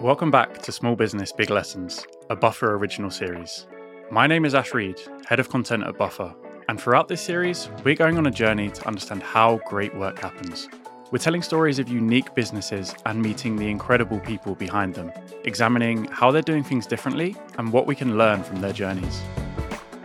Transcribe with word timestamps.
Welcome 0.00 0.30
back 0.30 0.62
to 0.62 0.72
Small 0.72 0.96
Business 0.96 1.30
Big 1.30 1.50
Lessons, 1.50 2.06
a 2.30 2.34
Buffer 2.34 2.74
original 2.74 3.10
series. 3.10 3.66
My 4.10 4.26
name 4.26 4.46
is 4.46 4.54
Ash 4.54 4.72
Reed, 4.72 4.98
Head 5.26 5.40
of 5.40 5.50
Content 5.50 5.82
at 5.82 5.98
Buffer, 5.98 6.34
and 6.70 6.80
throughout 6.80 7.06
this 7.06 7.20
series, 7.20 7.68
we're 7.84 7.96
going 7.96 8.16
on 8.16 8.24
a 8.24 8.30
journey 8.30 8.70
to 8.70 8.88
understand 8.88 9.22
how 9.22 9.60
great 9.66 9.94
work 9.94 10.18
happens. 10.18 10.70
We're 11.10 11.18
telling 11.18 11.42
stories 11.42 11.78
of 11.78 11.90
unique 11.90 12.34
businesses 12.34 12.94
and 13.04 13.20
meeting 13.20 13.56
the 13.56 13.68
incredible 13.68 14.18
people 14.20 14.54
behind 14.54 14.94
them, 14.94 15.12
examining 15.44 16.06
how 16.06 16.30
they're 16.30 16.40
doing 16.40 16.64
things 16.64 16.86
differently 16.86 17.36
and 17.58 17.70
what 17.70 17.86
we 17.86 17.94
can 17.94 18.16
learn 18.16 18.42
from 18.42 18.62
their 18.62 18.72
journeys. 18.72 19.20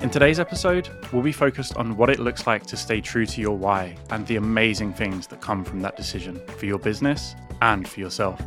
In 0.01 0.09
today's 0.09 0.41
episode, 0.41 0.89
we'll 1.13 1.23
be 1.23 1.31
focused 1.31 1.77
on 1.77 1.95
what 1.95 2.09
it 2.09 2.19
looks 2.19 2.45
like 2.45 2.65
to 2.65 2.75
stay 2.75 2.99
true 2.99 3.25
to 3.27 3.39
your 3.39 3.57
why 3.57 3.95
and 4.09 4.27
the 4.27 4.35
amazing 4.35 4.91
things 4.91 5.25
that 5.27 5.39
come 5.39 5.63
from 5.63 5.79
that 5.83 5.95
decision 5.95 6.41
for 6.57 6.65
your 6.65 6.79
business 6.79 7.33
and 7.61 7.87
for 7.87 8.01
yourself. 8.01 8.41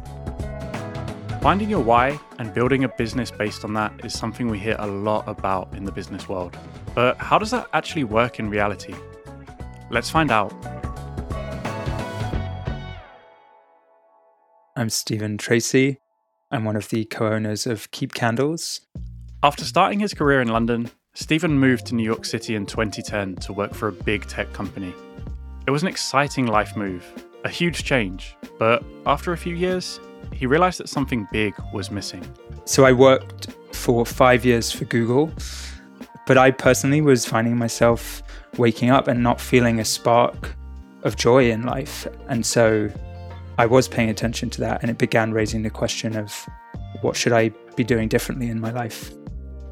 Finding 1.48 1.70
your 1.70 1.80
why 1.80 2.20
and 2.38 2.52
building 2.52 2.84
a 2.84 2.90
business 2.90 3.30
based 3.30 3.64
on 3.64 3.72
that 3.72 4.04
is 4.04 4.12
something 4.12 4.48
we 4.48 4.58
hear 4.58 4.76
a 4.80 4.86
lot 4.86 5.26
about 5.26 5.72
in 5.74 5.82
the 5.82 5.90
business 5.90 6.28
world. 6.28 6.54
But 6.94 7.16
how 7.16 7.38
does 7.38 7.52
that 7.52 7.68
actually 7.72 8.04
work 8.04 8.38
in 8.38 8.50
reality? 8.50 8.94
Let's 9.90 10.10
find 10.10 10.30
out. 10.30 10.52
I'm 14.76 14.90
Stephen 14.90 15.38
Tracy. 15.38 16.00
I'm 16.50 16.66
one 16.66 16.76
of 16.76 16.90
the 16.90 17.06
co 17.06 17.28
owners 17.28 17.66
of 17.66 17.90
Keap 17.92 18.12
Candles. 18.12 18.82
After 19.42 19.64
starting 19.64 20.00
his 20.00 20.12
career 20.12 20.42
in 20.42 20.48
London, 20.48 20.90
Stephen 21.14 21.58
moved 21.58 21.86
to 21.86 21.94
New 21.94 22.04
York 22.04 22.26
City 22.26 22.56
in 22.56 22.66
2010 22.66 23.36
to 23.36 23.54
work 23.54 23.72
for 23.72 23.88
a 23.88 23.92
big 23.92 24.26
tech 24.26 24.52
company. 24.52 24.92
It 25.66 25.70
was 25.70 25.80
an 25.80 25.88
exciting 25.88 26.46
life 26.46 26.76
move, 26.76 27.06
a 27.44 27.48
huge 27.48 27.84
change, 27.84 28.36
but 28.58 28.84
after 29.06 29.32
a 29.32 29.38
few 29.38 29.54
years, 29.54 29.98
he 30.38 30.46
realized 30.46 30.78
that 30.78 30.88
something 30.88 31.26
big 31.32 31.52
was 31.72 31.90
missing. 31.90 32.24
So 32.64 32.84
I 32.84 32.92
worked 32.92 33.48
for 33.72 34.06
five 34.06 34.44
years 34.44 34.70
for 34.70 34.84
Google, 34.84 35.32
but 36.28 36.38
I 36.38 36.52
personally 36.52 37.00
was 37.00 37.26
finding 37.26 37.56
myself 37.56 38.22
waking 38.56 38.90
up 38.90 39.08
and 39.08 39.20
not 39.20 39.40
feeling 39.40 39.80
a 39.80 39.84
spark 39.84 40.54
of 41.02 41.16
joy 41.16 41.50
in 41.50 41.64
life. 41.64 42.06
And 42.28 42.46
so 42.46 42.88
I 43.58 43.66
was 43.66 43.88
paying 43.88 44.10
attention 44.10 44.48
to 44.50 44.60
that, 44.60 44.80
and 44.82 44.90
it 44.92 44.98
began 44.98 45.32
raising 45.32 45.62
the 45.64 45.70
question 45.70 46.16
of 46.16 46.32
what 47.00 47.16
should 47.16 47.32
I 47.32 47.48
be 47.74 47.82
doing 47.82 48.06
differently 48.06 48.48
in 48.48 48.60
my 48.60 48.70
life? 48.70 49.12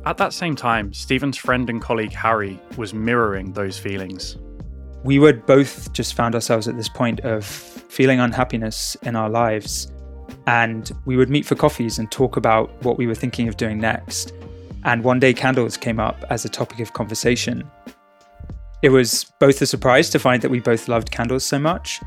At 0.05 0.17
that 0.19 0.33
same 0.33 0.57
time, 0.57 0.93
Stephen's 0.93 1.37
friend 1.37 1.71
and 1.71 1.81
colleague 1.81 2.13
Harry 2.13 2.61
was 2.77 2.93
mirroring 2.93 3.53
those 3.53 3.79
feelings. 3.79 4.37
We 5.05 5.21
would 5.21 5.47
both 5.47 5.93
just 5.93 6.15
found 6.15 6.35
ourselves 6.35 6.67
at 6.67 6.77
this 6.77 6.89
point 6.89 7.21
of 7.21 7.45
feeling 7.45 8.19
unhappiness 8.19 8.97
in 9.03 9.15
our 9.15 9.31
lives 9.31 9.93
and 10.47 10.93
we 11.05 11.17
would 11.17 11.31
meet 11.31 11.45
for 11.45 11.55
coffees 11.55 11.99
and 11.99 12.11
talk 12.11 12.37
about 12.37 12.71
what 12.85 12.99
we 12.99 13.07
were 13.07 13.15
thinking 13.15 13.49
of 13.49 13.57
doing 13.57 13.79
next. 13.79 14.33
And 14.85 15.03
one 15.03 15.19
day, 15.19 15.35
candles 15.35 15.77
came 15.77 15.99
up 15.99 16.25
as 16.31 16.45
a 16.45 16.49
topic 16.49 16.81
of 16.81 16.93
conversation. 16.93 17.69
It 18.83 18.91
was 18.91 19.25
both 19.41 19.61
a 19.61 19.67
surprise 19.67 20.11
to 20.11 20.19
find 20.19 20.43
that 20.43 20.51
we 20.51 20.61
both 20.61 20.89
loved 20.89 21.11
candles 21.11 21.45
so 21.45 21.59
much, 21.59 22.01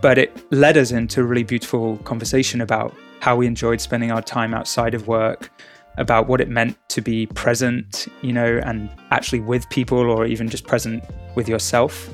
but 0.00 0.18
it 0.18 0.52
led 0.52 0.76
us 0.76 0.92
into 0.92 1.20
a 1.20 1.24
really 1.24 1.42
beautiful 1.42 1.96
conversation 1.98 2.60
about 2.60 2.94
how 3.20 3.36
we 3.36 3.46
enjoyed 3.46 3.80
spending 3.80 4.10
our 4.10 4.22
time 4.22 4.54
outside 4.54 4.94
of 4.94 5.08
work, 5.08 5.50
about 5.98 6.28
what 6.28 6.40
it 6.40 6.48
meant 6.48 6.76
to 6.88 7.00
be 7.00 7.26
present, 7.26 8.06
you 8.22 8.32
know, 8.32 8.60
and 8.64 8.90
actually 9.10 9.40
with 9.40 9.68
people 9.70 9.98
or 9.98 10.26
even 10.26 10.48
just 10.48 10.66
present 10.66 11.04
with 11.34 11.48
yourself. 11.48 12.10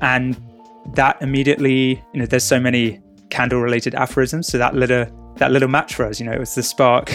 And 0.00 0.36
that 0.94 1.20
immediately, 1.22 2.02
you 2.12 2.20
know, 2.20 2.26
there's 2.26 2.44
so 2.44 2.60
many 2.60 3.00
candle 3.32 3.60
related 3.60 3.94
aphorisms. 3.94 4.46
So 4.46 4.58
that 4.58 4.74
lit 4.74 4.90
a 4.90 5.10
that 5.36 5.50
little 5.50 5.68
match 5.68 5.94
for 5.94 6.04
us. 6.04 6.20
You 6.20 6.26
know, 6.26 6.32
it 6.32 6.38
was 6.38 6.54
the 6.54 6.62
spark 6.62 7.10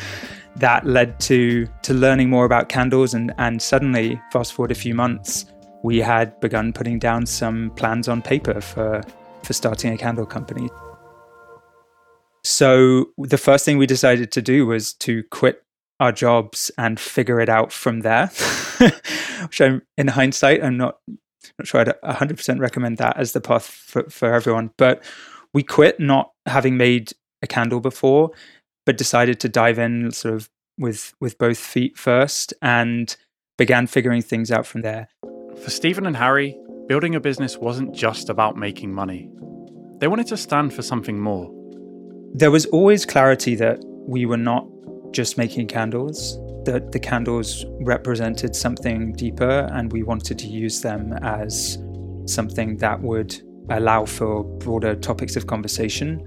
that 0.56 0.86
led 0.86 1.18
to 1.20 1.66
to 1.82 1.92
learning 1.92 2.30
more 2.30 2.44
about 2.46 2.68
candles. 2.68 3.12
And 3.12 3.34
and 3.36 3.60
suddenly, 3.60 4.20
fast 4.32 4.52
forward 4.54 4.70
a 4.70 4.76
few 4.76 4.94
months, 4.94 5.44
we 5.82 5.98
had 5.98 6.38
begun 6.40 6.72
putting 6.72 6.98
down 6.98 7.26
some 7.26 7.72
plans 7.76 8.08
on 8.08 8.22
paper 8.22 8.60
for 8.60 9.02
for 9.42 9.52
starting 9.52 9.92
a 9.92 9.98
candle 9.98 10.24
company. 10.24 10.70
So 12.44 13.06
the 13.18 13.38
first 13.38 13.64
thing 13.64 13.76
we 13.76 13.86
decided 13.86 14.30
to 14.32 14.42
do 14.42 14.66
was 14.66 14.92
to 14.94 15.24
quit 15.32 15.64
our 15.98 16.12
jobs 16.12 16.70
and 16.78 17.00
figure 17.00 17.40
it 17.40 17.48
out 17.48 17.72
from 17.72 18.00
there. 18.00 18.30
Which 19.42 19.60
I'm 19.60 19.82
in 19.98 20.08
hindsight, 20.08 20.62
I'm 20.62 20.76
not 20.76 20.98
not 21.58 21.66
sure 21.66 21.80
I'd 21.80 21.94
100% 22.04 22.60
recommend 22.60 22.98
that 22.98 23.16
as 23.16 23.32
the 23.32 23.40
path 23.40 23.66
for, 23.66 24.02
for 24.10 24.32
everyone. 24.32 24.70
But 24.76 25.02
we 25.56 25.62
quit 25.62 25.98
not 25.98 26.32
having 26.44 26.76
made 26.76 27.12
a 27.40 27.46
candle 27.46 27.80
before, 27.80 28.30
but 28.84 28.98
decided 28.98 29.40
to 29.40 29.48
dive 29.48 29.78
in 29.78 30.10
sort 30.10 30.34
of 30.34 30.50
with 30.76 31.14
with 31.18 31.38
both 31.38 31.56
feet 31.56 31.96
first 31.96 32.52
and 32.60 33.16
began 33.56 33.86
figuring 33.86 34.20
things 34.20 34.52
out 34.52 34.66
from 34.66 34.82
there. 34.82 35.08
For 35.62 35.70
Stephen 35.70 36.04
and 36.04 36.14
Harry, 36.14 36.54
building 36.88 37.14
a 37.14 37.20
business 37.20 37.56
wasn't 37.56 37.94
just 37.94 38.28
about 38.28 38.58
making 38.58 38.92
money. 38.92 39.30
They 39.98 40.08
wanted 40.08 40.26
to 40.26 40.36
stand 40.36 40.74
for 40.74 40.82
something 40.82 41.18
more. 41.18 41.50
There 42.34 42.50
was 42.50 42.66
always 42.66 43.06
clarity 43.06 43.54
that 43.54 43.78
we 44.06 44.26
were 44.26 44.36
not 44.36 44.68
just 45.12 45.38
making 45.38 45.68
candles, 45.68 46.38
that 46.66 46.92
the 46.92 47.00
candles 47.00 47.64
represented 47.80 48.54
something 48.54 49.14
deeper 49.14 49.70
and 49.72 49.90
we 49.90 50.02
wanted 50.02 50.38
to 50.38 50.48
use 50.48 50.82
them 50.82 51.14
as 51.22 51.78
something 52.26 52.76
that 52.76 53.00
would 53.00 53.40
allow 53.70 54.04
for 54.04 54.44
broader 54.44 54.94
topics 54.94 55.36
of 55.36 55.46
conversation. 55.46 56.26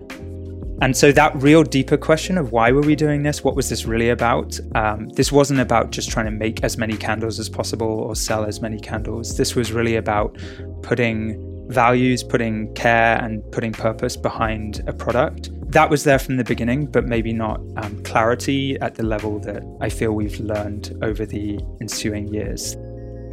And 0.82 0.96
so 0.96 1.12
that 1.12 1.36
real 1.36 1.64
deeper 1.64 1.98
question 1.98 2.38
of 2.38 2.54
why 2.54 2.72
were 2.72 2.82
we 2.82 2.96
doing 2.96 3.24
this? 3.24 3.44
What 3.44 3.56
was 3.56 3.68
this 3.68 3.86
really 3.86 4.10
about? 4.10 4.58
Um, 4.76 5.10
this 5.10 5.30
wasn't 5.30 5.60
about 5.60 5.92
just 5.92 6.10
trying 6.10 6.26
to 6.26 6.32
make 6.32 6.64
as 6.64 6.78
many 6.78 6.96
candles 6.96 7.38
as 7.38 7.50
possible 7.50 7.88
or 7.88 8.16
sell 8.16 8.46
as 8.46 8.62
many 8.62 8.80
candles. 8.80 9.36
This 9.36 9.56
was 9.56 9.74
really 9.74 9.98
about 9.98 10.38
putting 10.82 11.46
values, 11.70 12.24
putting 12.24 12.74
care, 12.76 13.22
and 13.22 13.44
putting 13.52 13.74
purpose 13.74 14.16
behind 14.16 14.82
a 14.88 14.94
product. 14.94 15.50
That 15.72 15.90
was 15.90 16.06
there 16.06 16.18
from 16.18 16.38
the 16.38 16.46
beginning, 16.46 16.88
but 16.88 17.06
maybe 17.06 17.34
not 17.34 17.62
um, 17.76 18.02
clarity 18.04 18.80
at 18.80 18.96
the 18.96 19.04
level 19.04 19.40
that 19.42 19.62
I 19.82 19.90
feel 19.90 20.14
we've 20.14 20.40
learned 20.40 20.98
over 21.04 21.26
the 21.26 21.60
ensuing 21.82 22.34
years. 22.34 22.76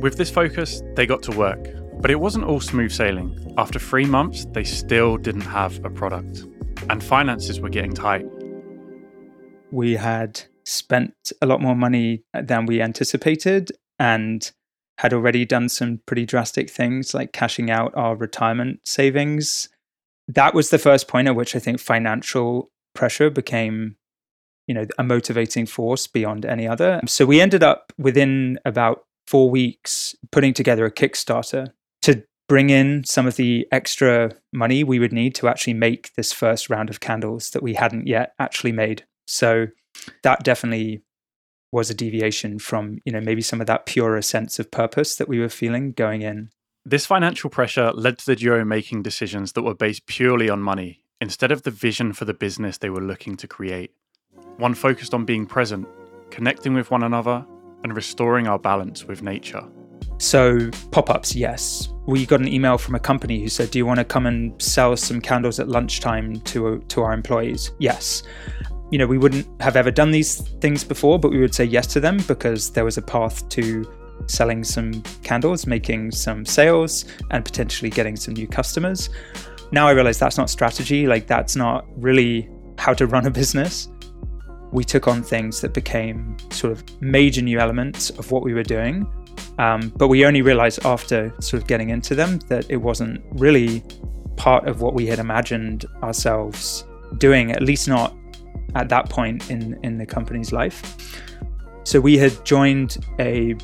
With 0.00 0.17
this 0.19 0.31
focus, 0.31 0.83
they 0.97 1.06
got 1.06 1.23
to 1.23 1.31
work. 1.31 1.67
But 2.00 2.10
it 2.10 2.20
wasn't 2.20 2.44
all 2.44 2.60
smooth 2.60 2.92
sailing. 2.92 3.54
After 3.58 3.78
three 3.78 4.06
months, 4.06 4.46
they 4.52 4.64
still 4.64 5.16
didn't 5.16 5.42
have 5.42 5.84
a 5.84 5.90
product, 5.90 6.44
and 6.88 7.02
finances 7.02 7.60
were 7.60 7.68
getting 7.68 7.92
tight. 7.92 8.26
We 9.70 9.94
had 9.94 10.42
spent 10.64 11.32
a 11.40 11.46
lot 11.46 11.60
more 11.60 11.76
money 11.76 12.22
than 12.34 12.66
we 12.66 12.82
anticipated 12.82 13.72
and 13.98 14.50
had 14.98 15.12
already 15.12 15.44
done 15.44 15.68
some 15.68 16.00
pretty 16.06 16.26
drastic 16.26 16.70
things 16.70 17.14
like 17.14 17.32
cashing 17.32 17.70
out 17.70 17.92
our 17.94 18.16
retirement 18.16 18.80
savings. 18.84 19.68
That 20.28 20.54
was 20.54 20.70
the 20.70 20.78
first 20.78 21.08
point 21.08 21.28
at 21.28 21.36
which 21.36 21.54
I 21.54 21.58
think 21.58 21.80
financial 21.80 22.70
pressure 22.94 23.30
became 23.30 23.96
you 24.66 24.74
know 24.74 24.86
a 24.98 25.04
motivating 25.04 25.66
force 25.66 26.06
beyond 26.06 26.44
any 26.44 26.66
other 26.66 27.00
so 27.06 27.24
we 27.24 27.40
ended 27.40 27.62
up 27.62 27.92
within 27.98 28.58
about 28.64 29.04
4 29.28 29.50
weeks 29.50 30.16
putting 30.32 30.52
together 30.52 30.84
a 30.86 30.90
kickstarter 30.90 31.72
bring 32.48 32.70
in 32.70 33.04
some 33.04 33.26
of 33.26 33.36
the 33.36 33.66
extra 33.72 34.30
money 34.52 34.84
we 34.84 34.98
would 34.98 35.12
need 35.12 35.34
to 35.34 35.48
actually 35.48 35.74
make 35.74 36.12
this 36.14 36.32
first 36.32 36.70
round 36.70 36.90
of 36.90 37.00
candles 37.00 37.50
that 37.50 37.62
we 37.62 37.74
hadn't 37.74 38.06
yet 38.06 38.32
actually 38.38 38.72
made. 38.72 39.04
So 39.26 39.66
that 40.22 40.44
definitely 40.44 41.02
was 41.72 41.90
a 41.90 41.94
deviation 41.94 42.58
from, 42.58 42.98
you 43.04 43.12
know, 43.12 43.20
maybe 43.20 43.42
some 43.42 43.60
of 43.60 43.66
that 43.66 43.86
purer 43.86 44.22
sense 44.22 44.58
of 44.58 44.70
purpose 44.70 45.16
that 45.16 45.28
we 45.28 45.40
were 45.40 45.48
feeling 45.48 45.92
going 45.92 46.22
in. 46.22 46.50
This 46.84 47.04
financial 47.04 47.50
pressure 47.50 47.90
led 47.92 48.18
to 48.18 48.26
the 48.26 48.36
duo 48.36 48.64
making 48.64 49.02
decisions 49.02 49.52
that 49.52 49.62
were 49.62 49.74
based 49.74 50.06
purely 50.06 50.48
on 50.48 50.62
money 50.62 51.02
instead 51.20 51.50
of 51.50 51.62
the 51.62 51.70
vision 51.70 52.12
for 52.12 52.25
the 52.25 52.34
business 52.34 52.78
they 52.78 52.90
were 52.90 53.00
looking 53.00 53.37
to 53.38 53.49
create. 53.49 53.90
One 54.58 54.75
focused 54.75 55.12
on 55.12 55.25
being 55.25 55.46
present, 55.46 55.88
connecting 56.31 56.75
with 56.75 56.90
one 56.90 57.02
another, 57.02 57.44
and 57.82 57.96
restoring 57.96 58.46
our 58.46 58.58
balance 58.58 59.04
with 59.04 59.22
nature. 59.22 59.64
So, 60.18 60.70
pop 60.90 61.10
ups, 61.10 61.34
yes. 61.34 61.88
We 62.06 62.24
got 62.24 62.40
an 62.40 62.48
email 62.48 62.78
from 62.78 62.94
a 62.94 63.00
company 63.00 63.40
who 63.40 63.48
said, 63.48 63.70
Do 63.70 63.78
you 63.78 63.86
want 63.86 63.98
to 63.98 64.04
come 64.04 64.26
and 64.26 64.60
sell 64.60 64.96
some 64.96 65.20
candles 65.20 65.60
at 65.60 65.68
lunchtime 65.68 66.40
to, 66.40 66.78
to 66.78 67.02
our 67.02 67.12
employees? 67.12 67.72
Yes. 67.78 68.22
You 68.90 68.98
know, 68.98 69.06
we 69.06 69.18
wouldn't 69.18 69.46
have 69.60 69.76
ever 69.76 69.90
done 69.90 70.12
these 70.12 70.40
things 70.60 70.84
before, 70.84 71.18
but 71.18 71.32
we 71.32 71.40
would 71.40 71.54
say 71.54 71.64
yes 71.64 71.86
to 71.88 72.00
them 72.00 72.18
because 72.28 72.70
there 72.70 72.84
was 72.84 72.96
a 72.96 73.02
path 73.02 73.48
to 73.50 73.84
selling 74.26 74.64
some 74.64 75.02
candles, 75.22 75.66
making 75.66 76.12
some 76.12 76.46
sales, 76.46 77.04
and 77.30 77.44
potentially 77.44 77.90
getting 77.90 78.16
some 78.16 78.34
new 78.34 78.46
customers. 78.46 79.10
Now 79.72 79.88
I 79.88 79.90
realize 79.90 80.18
that's 80.18 80.38
not 80.38 80.48
strategy, 80.48 81.06
like, 81.06 81.26
that's 81.26 81.56
not 81.56 81.84
really 81.96 82.48
how 82.78 82.94
to 82.94 83.06
run 83.06 83.26
a 83.26 83.30
business. 83.30 83.88
We 84.72 84.84
took 84.84 85.08
on 85.08 85.22
things 85.22 85.60
that 85.60 85.74
became 85.74 86.36
sort 86.50 86.72
of 86.72 86.84
major 87.02 87.42
new 87.42 87.58
elements 87.58 88.10
of 88.10 88.30
what 88.30 88.42
we 88.42 88.54
were 88.54 88.62
doing 88.62 89.06
um, 89.58 89.93
but 89.97 90.08
we 90.08 90.25
only 90.25 90.43
realized 90.43 90.85
after 90.85 91.32
sort 91.41 91.62
of 91.62 91.69
getting 91.69 91.91
into 91.91 92.14
them 92.14 92.38
that 92.49 92.67
it 92.70 92.76
wasn't 92.76 93.23
really 93.32 93.82
part 94.37 94.69
of 94.69 94.82
what 94.82 94.94
we 94.94 95.06
had 95.06 95.19
imagined 95.19 95.87
ourselves 96.03 96.85
doing, 97.19 97.53
at 97.53 97.62
least 97.62 97.88
not 97.88 98.14
at 98.75 98.88
that 98.91 99.08
point 99.08 99.50
in, 99.50 99.79
in 99.82 99.97
the 99.99 100.06
company's 100.06 100.53
life. 100.53 101.23
So 101.85 102.00
we 102.00 102.19
had 102.19 102.44
joined 102.44 102.99
a 103.19 103.55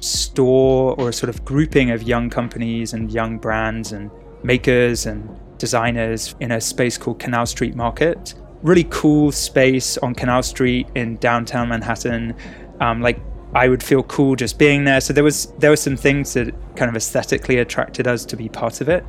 store 0.00 0.94
or 0.98 1.08
a 1.08 1.12
sort 1.12 1.30
of 1.30 1.44
grouping 1.44 1.90
of 1.90 2.02
young 2.02 2.28
companies 2.28 2.92
and 2.92 3.10
young 3.10 3.38
brands 3.38 3.92
and 3.92 4.10
makers 4.42 5.06
and 5.06 5.28
designers 5.58 6.34
in 6.40 6.52
a 6.52 6.60
space 6.60 6.98
called 6.98 7.18
Canal 7.18 7.46
Street 7.46 7.74
Market. 7.74 8.34
Really 8.62 8.84
cool 8.90 9.32
space 9.32 9.96
on 9.98 10.14
Canal 10.14 10.42
Street 10.42 10.86
in 10.94 11.16
downtown 11.16 11.68
Manhattan. 11.68 12.34
Um, 12.80 13.00
like 13.00 13.18
I 13.54 13.68
would 13.68 13.82
feel 13.82 14.02
cool 14.04 14.34
just 14.34 14.58
being 14.58 14.84
there. 14.84 15.00
So 15.00 15.12
there 15.12 15.24
was 15.24 15.46
there 15.58 15.70
were 15.70 15.76
some 15.76 15.96
things 15.96 16.32
that 16.34 16.54
kind 16.76 16.88
of 16.88 16.96
aesthetically 16.96 17.58
attracted 17.58 18.06
us 18.06 18.24
to 18.26 18.36
be 18.36 18.48
part 18.48 18.80
of 18.80 18.88
it. 18.88 19.04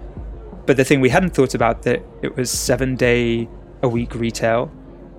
But 0.66 0.78
the 0.78 0.84
thing 0.84 1.02
we 1.02 1.10
hadn't 1.10 1.32
thought 1.32 1.56
about 1.56 1.84
that 1.84 2.02
it 2.22 2.36
was 2.36 2.52
seven 2.52 2.96
day 2.96 3.48
a 3.82 3.88
week 3.90 4.16
retail. 4.16 4.72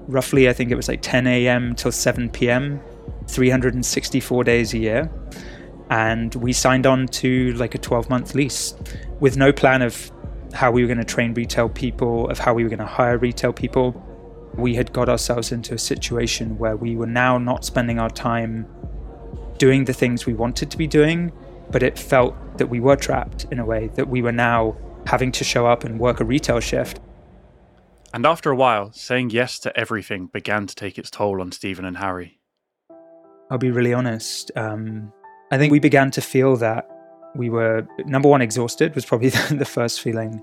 Roughly, 0.09 0.49
I 0.49 0.53
think 0.53 0.71
it 0.71 0.75
was 0.75 0.89
like 0.89 1.01
10 1.01 1.27
a.m. 1.27 1.75
till 1.75 1.93
7 1.93 2.29
p.m. 2.31 2.81
364 3.29 4.45
days 4.45 4.75
a 4.75 4.79
year. 4.79 5.11
And 5.91 6.35
we 6.35 6.53
signed 6.53 6.87
on 6.87 7.07
to 7.09 7.53
like 7.55 7.75
a 7.75 7.79
12 7.79 8.11
month 8.11 8.35
lease 8.35 8.75
with 9.21 9.37
no 9.37 9.53
plan 9.53 9.81
of 9.81 10.11
how 10.53 10.71
we 10.71 10.83
were 10.83 10.89
going 10.89 10.99
to 10.99 11.05
train 11.05 11.33
retail 11.35 11.69
people, 11.69 12.29
of 12.31 12.39
how 12.39 12.55
we 12.55 12.63
were 12.63 12.69
going 12.69 12.79
to 12.79 12.87
hire 12.87 13.19
retail 13.19 13.53
people. 13.53 14.03
We 14.55 14.75
had 14.75 14.93
got 14.93 15.09
ourselves 15.09 15.53
into 15.53 15.75
a 15.75 15.79
situation 15.79 16.59
where 16.59 16.77
we 16.77 16.97
were 16.97 17.07
now 17.07 17.39
not 17.39 17.65
spending 17.65 17.99
our 17.99 18.11
time 18.11 18.67
doing 19.59 19.85
the 19.85 19.93
things 19.93 20.27
we 20.27 20.35
wanted 20.35 20.71
to 20.71 20.77
be 20.77 20.87
doing, 20.87 21.33
but 21.71 21.83
it 21.83 21.99
felt 21.99 22.35
that 22.59 22.67
we 22.67 22.81
were 22.81 22.97
trapped 22.97 23.47
in 23.51 23.59
a 23.59 23.65
way, 23.65 23.89
that 23.95 24.09
we 24.09 24.23
were 24.23 24.33
now 24.33 24.77
having 25.07 25.33
to 25.33 25.45
show 25.45 25.67
up 25.67 25.85
and 25.85 25.99
work 25.99 26.21
a 26.21 26.25
retail 26.25 26.61
shift. 26.61 27.01
And 28.13 28.27
after 28.27 28.51
a 28.51 28.57
while, 28.57 28.93
saying 28.93 29.31
yes 29.31 29.59
to 29.61 29.77
everything 29.77 30.27
began 30.27 30.67
to 30.67 30.75
take 30.75 30.99
its 30.99 31.11
toll 31.11 31.41
on 31.41 31.51
Stephen 31.53 31.85
and 31.85 31.97
Harry. 31.97 32.39
I'll 33.51 33.59
be 33.59 33.71
really 33.71 33.93
honest. 33.93 34.51
Um, 34.57 35.13
I 35.51 35.59
think 35.59 35.73
we 35.73 35.81
began 35.81 36.11
to 36.13 36.21
feel 36.21 36.57
that 36.57 36.89
we 37.35 37.51
were, 37.51 37.87
number 38.07 38.29
one, 38.29 38.41
exhausted 38.41 38.95
was 38.95 39.05
probably 39.05 39.29
the 39.51 39.65
first 39.65 40.01
feeling. 40.01 40.43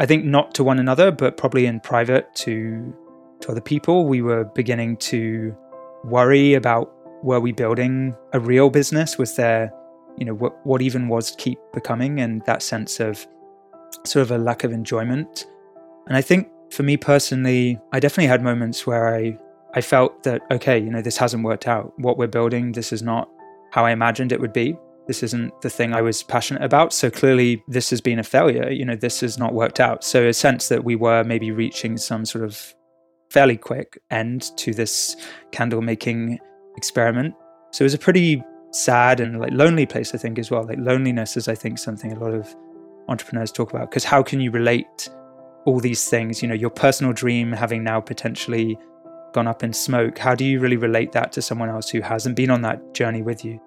I 0.00 0.06
think 0.06 0.24
not 0.24 0.54
to 0.54 0.64
one 0.64 0.78
another, 0.78 1.10
but 1.10 1.36
probably 1.36 1.66
in 1.66 1.80
private 1.80 2.34
to, 2.36 2.94
to 3.40 3.50
other 3.52 3.60
people. 3.60 4.06
We 4.06 4.22
were 4.22 4.44
beginning 4.44 4.96
to 4.98 5.56
worry 6.04 6.54
about 6.54 6.92
were 7.22 7.40
we 7.40 7.52
building 7.52 8.16
a 8.32 8.40
real 8.40 8.70
business? 8.70 9.18
Was 9.18 9.36
there, 9.36 9.72
you 10.16 10.24
know, 10.24 10.34
what, 10.34 10.54
what 10.66 10.82
even 10.82 11.08
was 11.08 11.34
Keap 11.38 11.58
becoming? 11.72 12.20
And 12.20 12.44
that 12.46 12.62
sense 12.62 13.00
of 13.00 13.26
sort 14.04 14.22
of 14.22 14.30
a 14.30 14.38
lack 14.38 14.64
of 14.64 14.72
enjoyment. 14.72 15.46
And 16.06 16.16
I 16.16 16.22
think 16.22 16.48
for 16.70 16.82
me 16.82 16.96
personally, 16.96 17.80
I 17.92 18.00
definitely 18.00 18.28
had 18.28 18.42
moments 18.42 18.86
where 18.86 19.14
I 19.14 19.38
I 19.74 19.82
felt 19.82 20.22
that 20.22 20.42
okay, 20.50 20.78
you 20.78 20.90
know, 20.90 21.02
this 21.02 21.16
hasn't 21.16 21.44
worked 21.44 21.68
out. 21.68 21.92
What 21.98 22.16
we're 22.16 22.26
building, 22.26 22.72
this 22.72 22.92
is 22.92 23.02
not 23.02 23.28
how 23.70 23.84
I 23.84 23.90
imagined 23.90 24.32
it 24.32 24.40
would 24.40 24.52
be. 24.52 24.76
This 25.06 25.22
isn't 25.22 25.60
the 25.62 25.70
thing 25.70 25.94
I 25.94 26.02
was 26.02 26.22
passionate 26.22 26.62
about. 26.62 26.92
So 26.92 27.10
clearly, 27.10 27.62
this 27.68 27.90
has 27.90 28.00
been 28.00 28.18
a 28.18 28.24
failure. 28.24 28.70
You 28.70 28.84
know, 28.84 28.96
this 28.96 29.20
has 29.20 29.38
not 29.38 29.54
worked 29.54 29.80
out. 29.80 30.04
So 30.04 30.26
a 30.26 30.34
sense 30.34 30.68
that 30.68 30.84
we 30.84 30.96
were 30.96 31.24
maybe 31.24 31.50
reaching 31.50 31.96
some 31.96 32.24
sort 32.24 32.44
of 32.44 32.74
fairly 33.30 33.56
quick 33.56 33.98
end 34.10 34.50
to 34.56 34.72
this 34.72 35.16
candle 35.50 35.82
making 35.82 36.38
experiment. 36.78 37.34
So 37.72 37.82
it 37.82 37.86
was 37.86 37.94
a 37.94 37.98
pretty 37.98 38.42
sad 38.70 39.20
and 39.20 39.38
like 39.38 39.52
lonely 39.52 39.84
place, 39.84 40.14
I 40.14 40.18
think, 40.18 40.38
as 40.38 40.50
well. 40.50 40.64
Like 40.64 40.78
loneliness 40.78 41.36
is, 41.36 41.48
I 41.48 41.54
think, 41.54 41.78
something 41.78 42.12
a 42.12 42.18
lot 42.18 42.32
of 42.32 42.54
entrepreneurs 43.08 43.50
talk 43.50 43.70
about 43.72 43.90
because 43.90 44.04
how 44.04 44.22
can 44.22 44.40
you 44.40 44.50
relate 44.50 45.08
all 45.64 45.80
these 45.80 46.08
things 46.08 46.42
you 46.42 46.48
know 46.48 46.54
your 46.54 46.70
personal 46.70 47.12
dream 47.12 47.52
having 47.52 47.82
now 47.82 48.00
potentially 48.00 48.78
gone 49.32 49.48
up 49.48 49.62
in 49.62 49.72
smoke 49.72 50.18
how 50.18 50.34
do 50.34 50.44
you 50.44 50.60
really 50.60 50.76
relate 50.76 51.12
that 51.12 51.32
to 51.32 51.42
someone 51.42 51.68
else 51.68 51.88
who 51.88 52.00
hasn't 52.00 52.36
been 52.36 52.50
on 52.50 52.62
that 52.62 52.94
journey 52.94 53.22
with 53.22 53.44
you 53.44 53.58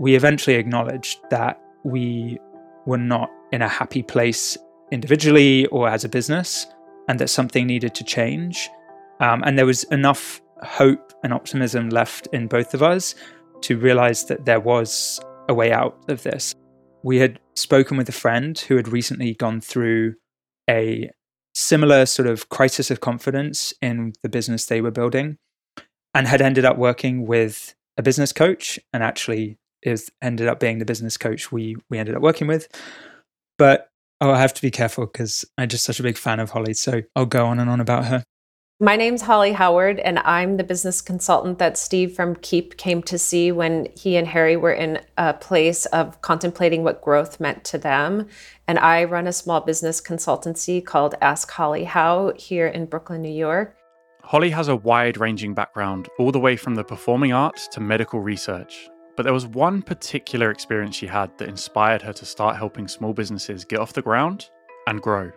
we 0.00 0.14
eventually 0.14 0.56
acknowledged 0.56 1.18
that 1.30 1.60
we 1.84 2.38
were 2.86 2.98
not 2.98 3.30
in 3.52 3.62
a 3.62 3.68
happy 3.68 4.02
place 4.02 4.56
individually 4.90 5.66
or 5.66 5.88
as 5.88 6.04
a 6.04 6.08
business 6.08 6.66
and 7.08 7.18
that 7.18 7.28
something 7.28 7.66
needed 7.66 7.94
to 7.94 8.04
change 8.04 8.68
um, 9.20 9.42
and 9.46 9.58
there 9.58 9.66
was 9.66 9.84
enough 9.84 10.40
hope 10.62 11.12
and 11.22 11.32
optimism 11.32 11.90
left 11.90 12.28
in 12.32 12.46
both 12.46 12.74
of 12.74 12.82
us 12.82 13.14
to 13.62 13.76
realize 13.78 14.24
that 14.26 14.44
there 14.44 14.60
was 14.60 15.20
a 15.48 15.54
way 15.54 15.72
out 15.72 15.98
of 16.08 16.22
this. 16.22 16.54
We 17.02 17.18
had 17.18 17.38
spoken 17.54 17.96
with 17.96 18.08
a 18.08 18.12
friend 18.12 18.58
who 18.58 18.76
had 18.76 18.88
recently 18.88 19.34
gone 19.34 19.60
through 19.60 20.14
a 20.68 21.10
similar 21.54 22.04
sort 22.06 22.28
of 22.28 22.48
crisis 22.48 22.90
of 22.90 23.00
confidence 23.00 23.72
in 23.80 24.12
the 24.22 24.28
business 24.28 24.66
they 24.66 24.80
were 24.80 24.90
building 24.90 25.38
and 26.14 26.26
had 26.26 26.42
ended 26.42 26.64
up 26.64 26.76
working 26.76 27.26
with 27.26 27.74
a 27.96 28.02
business 28.02 28.32
coach 28.32 28.78
and 28.92 29.02
actually 29.02 29.56
is 29.82 30.10
ended 30.20 30.48
up 30.48 30.60
being 30.60 30.78
the 30.78 30.84
business 30.84 31.16
coach 31.16 31.52
we 31.52 31.76
we 31.88 31.98
ended 31.98 32.14
up 32.14 32.22
working 32.22 32.46
with. 32.46 32.68
But 33.56 33.88
oh 34.20 34.30
i 34.30 34.38
have 34.38 34.54
to 34.54 34.62
be 34.62 34.70
careful 34.70 35.06
because 35.06 35.44
i'm 35.58 35.68
just 35.68 35.84
such 35.84 36.00
a 36.00 36.02
big 36.02 36.16
fan 36.16 36.40
of 36.40 36.50
holly 36.50 36.74
so 36.74 37.02
i'll 37.14 37.26
go 37.26 37.46
on 37.46 37.58
and 37.58 37.68
on 37.68 37.80
about 37.80 38.06
her 38.06 38.24
my 38.78 38.94
name's 38.94 39.22
Holly 39.22 39.52
Howard, 39.52 39.98
and 40.00 40.18
I'm 40.18 40.58
the 40.58 40.64
business 40.64 41.00
consultant 41.00 41.58
that 41.58 41.78
Steve 41.78 42.14
from 42.14 42.36
Keap 42.36 42.76
came 42.76 43.02
to 43.04 43.18
see 43.18 43.50
when 43.50 43.88
he 43.96 44.16
and 44.16 44.26
Harry 44.26 44.54
were 44.54 44.72
in 44.72 45.00
a 45.16 45.32
place 45.32 45.86
of 45.86 46.20
contemplating 46.20 46.84
what 46.84 47.00
growth 47.00 47.40
meant 47.40 47.64
to 47.64 47.78
them. 47.78 48.28
And 48.68 48.78
I 48.78 49.04
run 49.04 49.26
a 49.26 49.32
small 49.32 49.62
business 49.62 50.02
consultancy 50.02 50.84
called 50.84 51.14
Ask 51.22 51.50
Holly 51.50 51.84
How 51.84 52.34
here 52.36 52.66
in 52.66 52.84
Brooklyn, 52.84 53.22
New 53.22 53.32
York. 53.32 53.74
Holly 54.22 54.50
has 54.50 54.68
a 54.68 54.76
wide 54.76 55.16
ranging 55.16 55.54
background, 55.54 56.10
all 56.18 56.30
the 56.30 56.40
way 56.40 56.54
from 56.54 56.74
the 56.74 56.84
performing 56.84 57.32
arts 57.32 57.68
to 57.68 57.80
medical 57.80 58.20
research. 58.20 58.90
But 59.16 59.22
there 59.22 59.32
was 59.32 59.46
one 59.46 59.80
particular 59.80 60.50
experience 60.50 60.96
she 60.96 61.06
had 61.06 61.30
that 61.38 61.48
inspired 61.48 62.02
her 62.02 62.12
to 62.12 62.26
start 62.26 62.56
helping 62.56 62.88
small 62.88 63.14
businesses 63.14 63.64
get 63.64 63.78
off 63.78 63.94
the 63.94 64.02
ground 64.02 64.50
and 64.86 65.00
grow. 65.00 65.32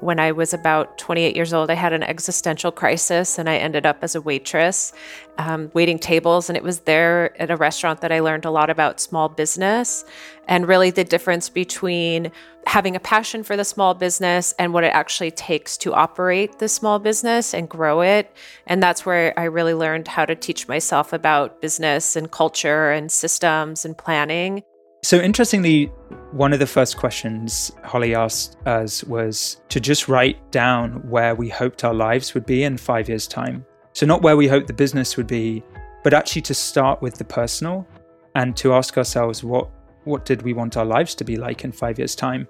When 0.00 0.18
I 0.18 0.32
was 0.32 0.52
about 0.52 0.98
28 0.98 1.36
years 1.36 1.52
old, 1.52 1.70
I 1.70 1.74
had 1.74 1.92
an 1.92 2.02
existential 2.02 2.72
crisis 2.72 3.38
and 3.38 3.48
I 3.48 3.56
ended 3.56 3.86
up 3.86 3.98
as 4.02 4.14
a 4.14 4.20
waitress, 4.20 4.92
um, 5.38 5.70
waiting 5.72 5.98
tables. 5.98 6.50
And 6.50 6.56
it 6.56 6.62
was 6.62 6.80
there 6.80 7.40
at 7.40 7.50
a 7.50 7.56
restaurant 7.56 8.00
that 8.00 8.10
I 8.10 8.20
learned 8.20 8.44
a 8.44 8.50
lot 8.50 8.70
about 8.70 9.00
small 9.00 9.28
business 9.28 10.04
and 10.48 10.66
really 10.66 10.90
the 10.90 11.04
difference 11.04 11.48
between 11.48 12.32
having 12.66 12.96
a 12.96 13.00
passion 13.00 13.44
for 13.44 13.56
the 13.56 13.64
small 13.64 13.94
business 13.94 14.52
and 14.58 14.72
what 14.72 14.84
it 14.84 14.88
actually 14.88 15.30
takes 15.30 15.76
to 15.78 15.94
operate 15.94 16.58
the 16.58 16.68
small 16.68 16.98
business 16.98 17.54
and 17.54 17.68
grow 17.68 18.00
it. 18.00 18.34
And 18.66 18.82
that's 18.82 19.06
where 19.06 19.38
I 19.38 19.44
really 19.44 19.74
learned 19.74 20.08
how 20.08 20.24
to 20.24 20.34
teach 20.34 20.66
myself 20.66 21.12
about 21.12 21.60
business 21.60 22.16
and 22.16 22.30
culture 22.30 22.90
and 22.90 23.12
systems 23.12 23.84
and 23.84 23.96
planning. 23.96 24.64
So, 25.04 25.20
interestingly, 25.20 25.92
one 26.32 26.54
of 26.54 26.60
the 26.60 26.66
first 26.66 26.96
questions 26.96 27.70
Holly 27.84 28.14
asked 28.14 28.56
us 28.64 29.04
was 29.04 29.60
to 29.68 29.78
just 29.78 30.08
write 30.08 30.50
down 30.50 30.92
where 31.10 31.34
we 31.34 31.50
hoped 31.50 31.84
our 31.84 31.92
lives 31.92 32.32
would 32.32 32.46
be 32.46 32.62
in 32.62 32.78
five 32.78 33.06
years' 33.10 33.26
time. 33.26 33.66
So, 33.92 34.06
not 34.06 34.22
where 34.22 34.38
we 34.38 34.48
hoped 34.48 34.66
the 34.66 34.72
business 34.72 35.18
would 35.18 35.26
be, 35.26 35.62
but 36.04 36.14
actually 36.14 36.40
to 36.40 36.54
start 36.54 37.02
with 37.02 37.16
the 37.16 37.24
personal 37.24 37.86
and 38.34 38.56
to 38.56 38.72
ask 38.72 38.96
ourselves 38.96 39.44
what, 39.44 39.68
what 40.04 40.24
did 40.24 40.40
we 40.40 40.54
want 40.54 40.78
our 40.78 40.86
lives 40.86 41.14
to 41.16 41.24
be 41.24 41.36
like 41.36 41.64
in 41.64 41.72
five 41.72 41.98
years' 41.98 42.16
time? 42.16 42.48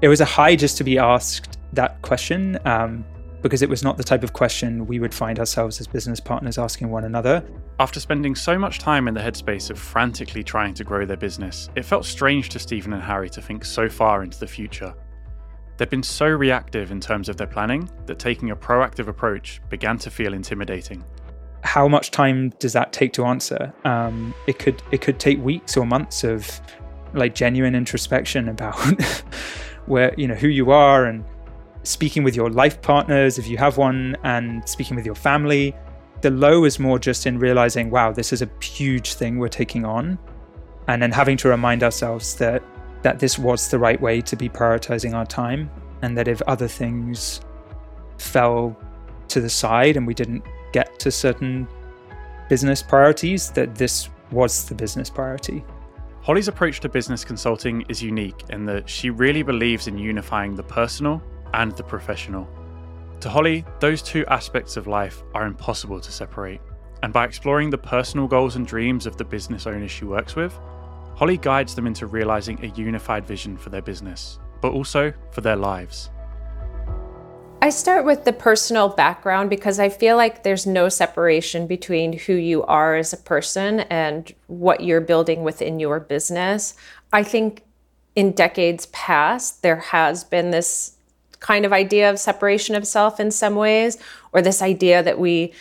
It 0.00 0.06
was 0.06 0.20
a 0.20 0.24
high 0.24 0.54
just 0.54 0.76
to 0.76 0.84
be 0.84 0.98
asked 0.98 1.58
that 1.72 2.00
question. 2.02 2.60
Um, 2.64 3.04
because 3.42 3.62
it 3.62 3.68
was 3.68 3.82
not 3.82 3.96
the 3.96 4.04
type 4.04 4.24
of 4.24 4.32
question 4.32 4.86
we 4.86 4.98
would 4.98 5.14
find 5.14 5.38
ourselves 5.38 5.80
as 5.80 5.86
business 5.86 6.20
partners 6.20 6.58
asking 6.58 6.90
one 6.90 7.04
another. 7.04 7.44
After 7.78 8.00
spending 8.00 8.34
so 8.34 8.58
much 8.58 8.78
time 8.78 9.08
in 9.08 9.14
the 9.14 9.20
headspace 9.20 9.70
of 9.70 9.78
frantically 9.78 10.42
trying 10.42 10.74
to 10.74 10.84
grow 10.84 11.06
their 11.06 11.16
business, 11.16 11.70
it 11.76 11.84
felt 11.84 12.04
strange 12.04 12.48
to 12.50 12.58
Stephen 12.58 12.92
and 12.92 13.02
Harry 13.02 13.30
to 13.30 13.42
think 13.42 13.64
so 13.64 13.88
far 13.88 14.22
into 14.22 14.38
the 14.38 14.46
future. 14.46 14.94
They'd 15.76 15.90
been 15.90 16.02
so 16.02 16.26
reactive 16.26 16.90
in 16.90 17.00
terms 17.00 17.28
of 17.28 17.36
their 17.36 17.46
planning 17.46 17.88
that 18.06 18.18
taking 18.18 18.50
a 18.50 18.56
proactive 18.56 19.06
approach 19.06 19.60
began 19.68 19.96
to 19.98 20.10
feel 20.10 20.34
intimidating. 20.34 21.04
How 21.62 21.86
much 21.86 22.10
time 22.10 22.50
does 22.58 22.72
that 22.72 22.92
take 22.92 23.12
to 23.12 23.24
answer? 23.26 23.72
Um, 23.84 24.34
it 24.46 24.58
could 24.58 24.82
it 24.90 25.00
could 25.00 25.20
take 25.20 25.42
weeks 25.42 25.76
or 25.76 25.86
months 25.86 26.24
of 26.24 26.60
like 27.14 27.34
genuine 27.34 27.74
introspection 27.74 28.48
about 28.48 28.76
where 29.86 30.14
you 30.16 30.26
know 30.26 30.34
who 30.34 30.48
you 30.48 30.70
are 30.70 31.06
and 31.06 31.24
speaking 31.82 32.22
with 32.22 32.36
your 32.36 32.50
life 32.50 32.80
partners, 32.82 33.38
if 33.38 33.46
you 33.46 33.56
have 33.56 33.76
one, 33.76 34.16
and 34.24 34.68
speaking 34.68 34.96
with 34.96 35.06
your 35.06 35.14
family. 35.14 35.74
The 36.20 36.30
low 36.30 36.64
is 36.64 36.78
more 36.78 36.98
just 36.98 37.26
in 37.26 37.38
realizing, 37.38 37.90
wow, 37.90 38.12
this 38.12 38.32
is 38.32 38.42
a 38.42 38.50
huge 38.62 39.14
thing 39.14 39.38
we're 39.38 39.48
taking 39.48 39.84
on. 39.84 40.18
And 40.88 41.00
then 41.00 41.12
having 41.12 41.36
to 41.38 41.48
remind 41.48 41.82
ourselves 41.82 42.34
that 42.36 42.62
that 43.02 43.20
this 43.20 43.38
was 43.38 43.68
the 43.68 43.78
right 43.78 44.00
way 44.00 44.20
to 44.20 44.36
be 44.36 44.48
prioritizing 44.48 45.14
our 45.14 45.24
time 45.24 45.70
and 46.02 46.16
that 46.18 46.28
if 46.28 46.42
other 46.42 46.66
things 46.66 47.40
fell 48.18 48.76
to 49.28 49.40
the 49.40 49.48
side 49.48 49.96
and 49.96 50.06
we 50.06 50.14
didn't 50.14 50.42
get 50.72 50.98
to 50.98 51.10
certain 51.10 51.68
business 52.48 52.82
priorities 52.82 53.50
that 53.50 53.74
this 53.74 54.08
was 54.30 54.66
the 54.68 54.74
business 54.74 55.10
priority. 55.10 55.64
Holly's 56.22 56.48
approach 56.48 56.80
to 56.80 56.88
business 56.88 57.24
consulting 57.24 57.82
is 57.88 58.02
unique 58.02 58.44
in 58.50 58.64
that 58.66 58.88
she 58.88 59.10
really 59.10 59.42
believes 59.42 59.86
in 59.86 59.96
unifying 59.96 60.54
the 60.54 60.62
personal 60.62 61.22
and 61.54 61.72
the 61.72 61.82
professional. 61.82 62.48
To 63.20 63.28
Holly, 63.28 63.64
those 63.80 64.00
two 64.00 64.24
aspects 64.26 64.76
of 64.76 64.86
life 64.86 65.22
are 65.34 65.46
impossible 65.46 66.00
to 66.00 66.12
separate. 66.12 66.60
And 67.02 67.12
by 67.12 67.24
exploring 67.24 67.70
the 67.70 67.78
personal 67.78 68.26
goals 68.26 68.56
and 68.56 68.66
dreams 68.66 69.06
of 69.06 69.16
the 69.16 69.24
business 69.24 69.66
owners 69.66 69.90
she 69.90 70.04
works 70.04 70.36
with, 70.36 70.58
Holly 71.14 71.36
guides 71.36 71.74
them 71.74 71.86
into 71.86 72.06
realizing 72.06 72.64
a 72.64 72.68
unified 72.68 73.26
vision 73.26 73.56
for 73.56 73.70
their 73.70 73.82
business, 73.82 74.38
but 74.60 74.72
also 74.72 75.12
for 75.32 75.40
their 75.40 75.56
lives. 75.56 76.10
I 77.60 77.70
start 77.70 78.04
with 78.04 78.24
the 78.24 78.32
personal 78.32 78.88
background 78.88 79.50
because 79.50 79.80
I 79.80 79.88
feel 79.88 80.16
like 80.16 80.44
there's 80.44 80.64
no 80.64 80.88
separation 80.88 81.66
between 81.66 82.12
who 82.12 82.34
you 82.34 82.62
are 82.62 82.94
as 82.94 83.12
a 83.12 83.16
person 83.16 83.80
and 83.80 84.32
what 84.46 84.84
you're 84.84 85.00
building 85.00 85.42
within 85.42 85.80
your 85.80 85.98
business. 85.98 86.74
I 87.12 87.24
think 87.24 87.64
in 88.14 88.30
decades 88.30 88.86
past, 88.86 89.62
there 89.62 89.80
has 89.80 90.22
been 90.22 90.52
this 90.52 90.97
kind 91.40 91.64
of 91.64 91.72
idea 91.72 92.10
of 92.10 92.18
separation 92.18 92.74
of 92.74 92.86
self 92.86 93.20
in 93.20 93.30
some 93.30 93.54
ways, 93.54 93.98
or 94.32 94.42
this 94.42 94.62
idea 94.62 95.02
that 95.02 95.18
we 95.18 95.52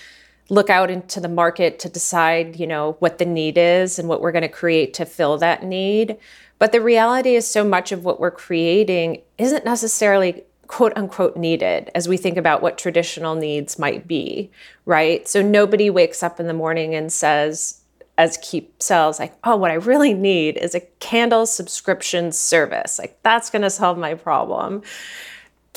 look 0.49 0.69
out 0.69 0.89
into 0.89 1.19
the 1.19 1.27
market 1.27 1.79
to 1.79 1.89
decide, 1.89 2.59
you 2.59 2.67
know, 2.67 2.95
what 2.99 3.17
the 3.17 3.25
need 3.25 3.57
is 3.57 3.99
and 3.99 4.07
what 4.07 4.21
we're 4.21 4.31
going 4.31 4.41
to 4.41 4.47
create 4.47 4.93
to 4.93 5.05
fill 5.05 5.37
that 5.37 5.63
need. 5.63 6.17
But 6.59 6.71
the 6.71 6.81
reality 6.81 7.35
is 7.35 7.45
so 7.45 7.63
much 7.63 7.91
of 7.91 8.03
what 8.03 8.19
we're 8.19 8.31
creating 8.31 9.21
isn't 9.37 9.65
necessarily 9.65 10.43
quote 10.67 10.93
unquote 10.95 11.37
needed 11.37 11.89
as 11.95 12.07
we 12.07 12.17
think 12.17 12.37
about 12.37 12.61
what 12.61 12.77
traditional 12.77 13.35
needs 13.35 13.79
might 13.79 14.07
be, 14.07 14.49
right? 14.85 15.27
So 15.27 15.41
nobody 15.41 15.89
wakes 15.89 16.23
up 16.23 16.39
in 16.39 16.47
the 16.47 16.53
morning 16.53 16.95
and 16.95 17.11
says, 17.11 17.81
as 18.17 18.37
Keap 18.37 18.81
sells, 18.81 19.19
like, 19.19 19.33
oh, 19.43 19.55
what 19.55 19.69
I 19.69 19.75
really 19.75 20.13
need 20.13 20.57
is 20.57 20.73
a 20.73 20.79
candle 20.99 21.45
subscription 21.45 22.31
service. 22.31 22.97
Like, 22.97 23.17
that's 23.21 23.51
going 23.51 23.61
to 23.61 23.69
solve 23.69 23.97
my 23.97 24.15
problem. 24.15 24.81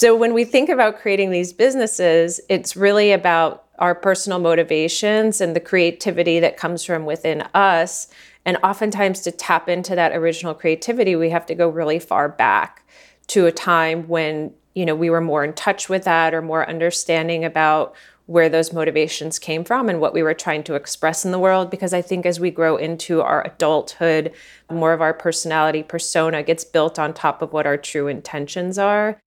So 0.00 0.16
when 0.16 0.32
we 0.32 0.44
think 0.44 0.70
about 0.70 0.98
creating 0.98 1.30
these 1.30 1.52
businesses, 1.52 2.40
it's 2.48 2.74
really 2.74 3.12
about 3.12 3.66
our 3.78 3.94
personal 3.94 4.38
motivations 4.38 5.42
and 5.42 5.54
the 5.54 5.60
creativity 5.60 6.40
that 6.40 6.56
comes 6.56 6.82
from 6.82 7.04
within 7.04 7.42
us. 7.52 8.08
And 8.46 8.56
oftentimes, 8.64 9.20
to 9.20 9.30
tap 9.30 9.68
into 9.68 9.94
that 9.94 10.12
original 10.12 10.54
creativity, 10.54 11.16
we 11.16 11.28
have 11.28 11.44
to 11.44 11.54
go 11.54 11.68
really 11.68 11.98
far 11.98 12.30
back 12.30 12.82
to 13.26 13.44
a 13.44 13.52
time 13.52 14.08
when 14.08 14.54
you 14.74 14.86
know 14.86 14.94
we 14.94 15.10
were 15.10 15.20
more 15.20 15.44
in 15.44 15.52
touch 15.52 15.90
with 15.90 16.04
that 16.04 16.32
or 16.32 16.40
more 16.40 16.66
understanding 16.66 17.44
about 17.44 17.94
where 18.24 18.48
those 18.48 18.72
motivations 18.72 19.38
came 19.38 19.64
from 19.64 19.90
and 19.90 20.00
what 20.00 20.14
we 20.14 20.22
were 20.22 20.32
trying 20.32 20.62
to 20.62 20.76
express 20.76 21.26
in 21.26 21.30
the 21.30 21.38
world 21.38 21.68
because 21.68 21.92
i 21.92 22.00
think 22.00 22.24
as 22.24 22.38
we 22.38 22.50
grow 22.50 22.76
into 22.76 23.20
our 23.20 23.44
adulthood 23.44 24.32
more 24.70 24.92
of 24.92 25.00
our 25.00 25.12
personality 25.12 25.82
persona 25.82 26.42
gets 26.44 26.62
built 26.62 26.96
on 26.96 27.12
top 27.12 27.42
of 27.42 27.52
what 27.52 27.66
our 27.66 27.76
true 27.76 28.06
intentions 28.06 28.78
are 28.78 29.20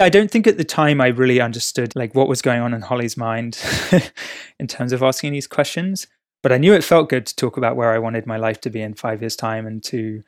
i 0.00 0.08
don't 0.08 0.30
think 0.30 0.46
at 0.46 0.56
the 0.56 0.64
time 0.64 1.00
i 1.00 1.08
really 1.08 1.40
understood 1.40 1.94
like 1.96 2.14
what 2.14 2.28
was 2.28 2.42
going 2.42 2.60
on 2.60 2.74
in 2.74 2.82
holly's 2.82 3.16
mind 3.16 3.58
in 4.60 4.66
terms 4.66 4.92
of 4.92 5.02
asking 5.02 5.32
these 5.32 5.46
questions 5.46 6.06
but 6.42 6.52
i 6.52 6.58
knew 6.58 6.74
it 6.74 6.84
felt 6.84 7.08
good 7.08 7.26
to 7.26 7.36
talk 7.36 7.56
about 7.56 7.76
where 7.76 7.92
i 7.92 7.98
wanted 7.98 8.26
my 8.26 8.36
life 8.36 8.60
to 8.60 8.70
be 8.70 8.80
in 8.80 8.94
5 8.94 9.22
years 9.22 9.36
time 9.36 9.66
and 9.66 9.82
to 9.84 10.22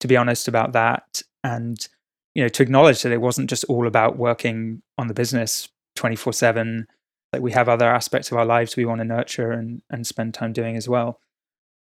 to 0.00 0.08
be 0.08 0.16
honest 0.16 0.48
about 0.48 0.72
that 0.72 1.22
and 1.42 1.88
you 2.34 2.42
know 2.42 2.48
to 2.48 2.62
acknowledge 2.62 3.02
that 3.02 3.12
it 3.12 3.20
wasn't 3.20 3.48
just 3.48 3.64
all 3.64 3.86
about 3.86 4.18
working 4.18 4.82
on 4.98 5.08
the 5.08 5.14
business 5.14 5.68
24 5.96 6.32
7 6.32 6.86
like 7.34 7.42
we 7.42 7.52
have 7.52 7.68
other 7.68 7.88
aspects 7.90 8.30
of 8.30 8.38
our 8.38 8.46
lives 8.46 8.76
we 8.76 8.84
want 8.84 9.00
to 9.00 9.04
nurture 9.04 9.50
and, 9.50 9.82
and 9.90 10.06
spend 10.06 10.32
time 10.32 10.52
doing 10.52 10.76
as 10.76 10.88
well. 10.88 11.18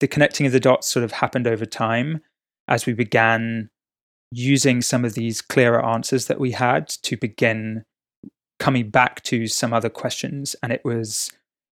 The 0.01 0.09
connecting 0.09 0.45
of 0.45 0.53
the 0.53 0.61
dots 0.61 0.89
sort 0.89 1.05
of 1.05 1.13
happened 1.13 1.47
over 1.47 1.65
time 1.65 2.21
as 2.67 2.85
we 2.85 2.93
began 2.95 3.71
using 4.31 4.83
some 4.83 5.05
of 5.05 5.15
these 5.15 5.41
clearer 5.41 5.85
answers 5.85 6.27
that 6.27 6.41
we 6.41 6.53
had 6.53 6.89
to 6.89 7.17
begin 7.17 7.85
coming 8.59 8.91
back 8.91 9.23
to 9.23 9.47
some 9.47 9.73
other 9.73 9.91
questions 9.91 10.57
and 10.63 10.73
it 10.73 10.83
was 10.85 11.31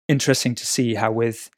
interesting 0.09 0.55
to 0.55 0.67
see 0.67 0.95
how 0.95 1.11
with 1.11 1.51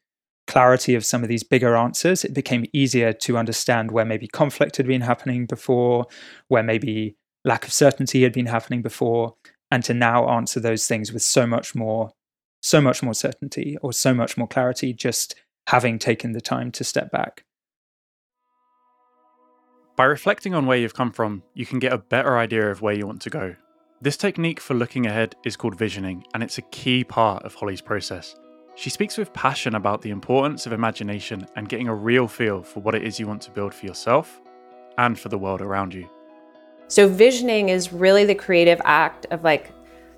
clarity 0.47 0.95
of 0.95 1.05
some 1.05 1.21
of 1.21 1.29
these 1.29 1.43
bigger 1.43 1.75
answers, 1.75 2.23
it 2.23 2.33
became 2.33 2.65
easier 2.73 3.13
to 3.13 3.37
understand 3.37 3.91
where 3.91 4.05
maybe 4.05 4.27
conflict 4.27 4.77
had 4.77 4.87
been 4.87 5.01
happening 5.01 5.45
before, 5.45 6.05
where 6.47 6.63
maybe 6.63 7.15
lack 7.45 7.65
of 7.65 7.73
certainty 7.73 8.23
had 8.23 8.33
been 8.33 8.45
happening 8.47 8.81
before, 8.81 9.35
and 9.69 9.83
to 9.83 9.93
now 9.93 10.27
answer 10.29 10.59
those 10.59 10.87
things 10.87 11.11
with 11.11 11.21
so 11.21 11.45
much 11.45 11.75
more, 11.75 12.11
so 12.61 12.81
much 12.81 13.03
more 13.03 13.13
certainty 13.13 13.77
or 13.81 13.93
so 13.93 14.13
much 14.13 14.37
more 14.37 14.47
clarity, 14.47 14.93
just 14.93 15.35
having 15.67 15.99
taken 15.99 16.31
the 16.31 16.41
time 16.41 16.71
to 16.71 16.83
step 16.83 17.11
back. 17.11 17.43
By 19.97 20.05
reflecting 20.05 20.53
on 20.53 20.67
where 20.67 20.77
you've 20.77 20.93
come 20.93 21.11
from, 21.11 21.41
you 21.55 21.65
can 21.65 21.79
get 21.79 21.91
a 21.91 21.97
better 21.97 22.37
idea 22.37 22.69
of 22.69 22.83
where 22.83 22.93
you 22.93 23.07
want 23.07 23.19
to 23.23 23.31
go. 23.31 23.55
This 23.99 24.15
technique 24.15 24.59
for 24.59 24.75
looking 24.75 25.07
ahead 25.07 25.35
is 25.43 25.57
called 25.57 25.75
visioning, 25.75 26.23
and 26.35 26.43
it's 26.43 26.59
a 26.59 26.69
key 26.69 27.03
part 27.03 27.41
of 27.41 27.55
Holly's 27.55 27.81
process. 27.81 28.35
She 28.75 28.91
speaks 28.91 29.17
with 29.17 29.33
passion 29.33 29.73
about 29.73 30.03
the 30.03 30.11
importance 30.11 30.67
of 30.67 30.71
imagination 30.71 31.47
and 31.55 31.67
getting 31.67 31.87
a 31.87 31.95
real 31.95 32.27
feel 32.27 32.61
for 32.61 32.79
what 32.81 32.93
it 32.93 33.03
is 33.03 33.19
you 33.19 33.25
want 33.25 33.41
to 33.41 33.51
build 33.51 33.73
for 33.73 33.87
yourself 33.87 34.39
and 34.99 35.17
for 35.17 35.29
the 35.29 35.37
world 35.39 35.61
around 35.61 35.95
you. 35.95 36.07
So, 36.89 37.09
visioning 37.09 37.69
is 37.69 37.91
really 37.91 38.23
the 38.23 38.35
creative 38.35 38.79
act 38.85 39.25
of 39.31 39.43
like 39.43 39.71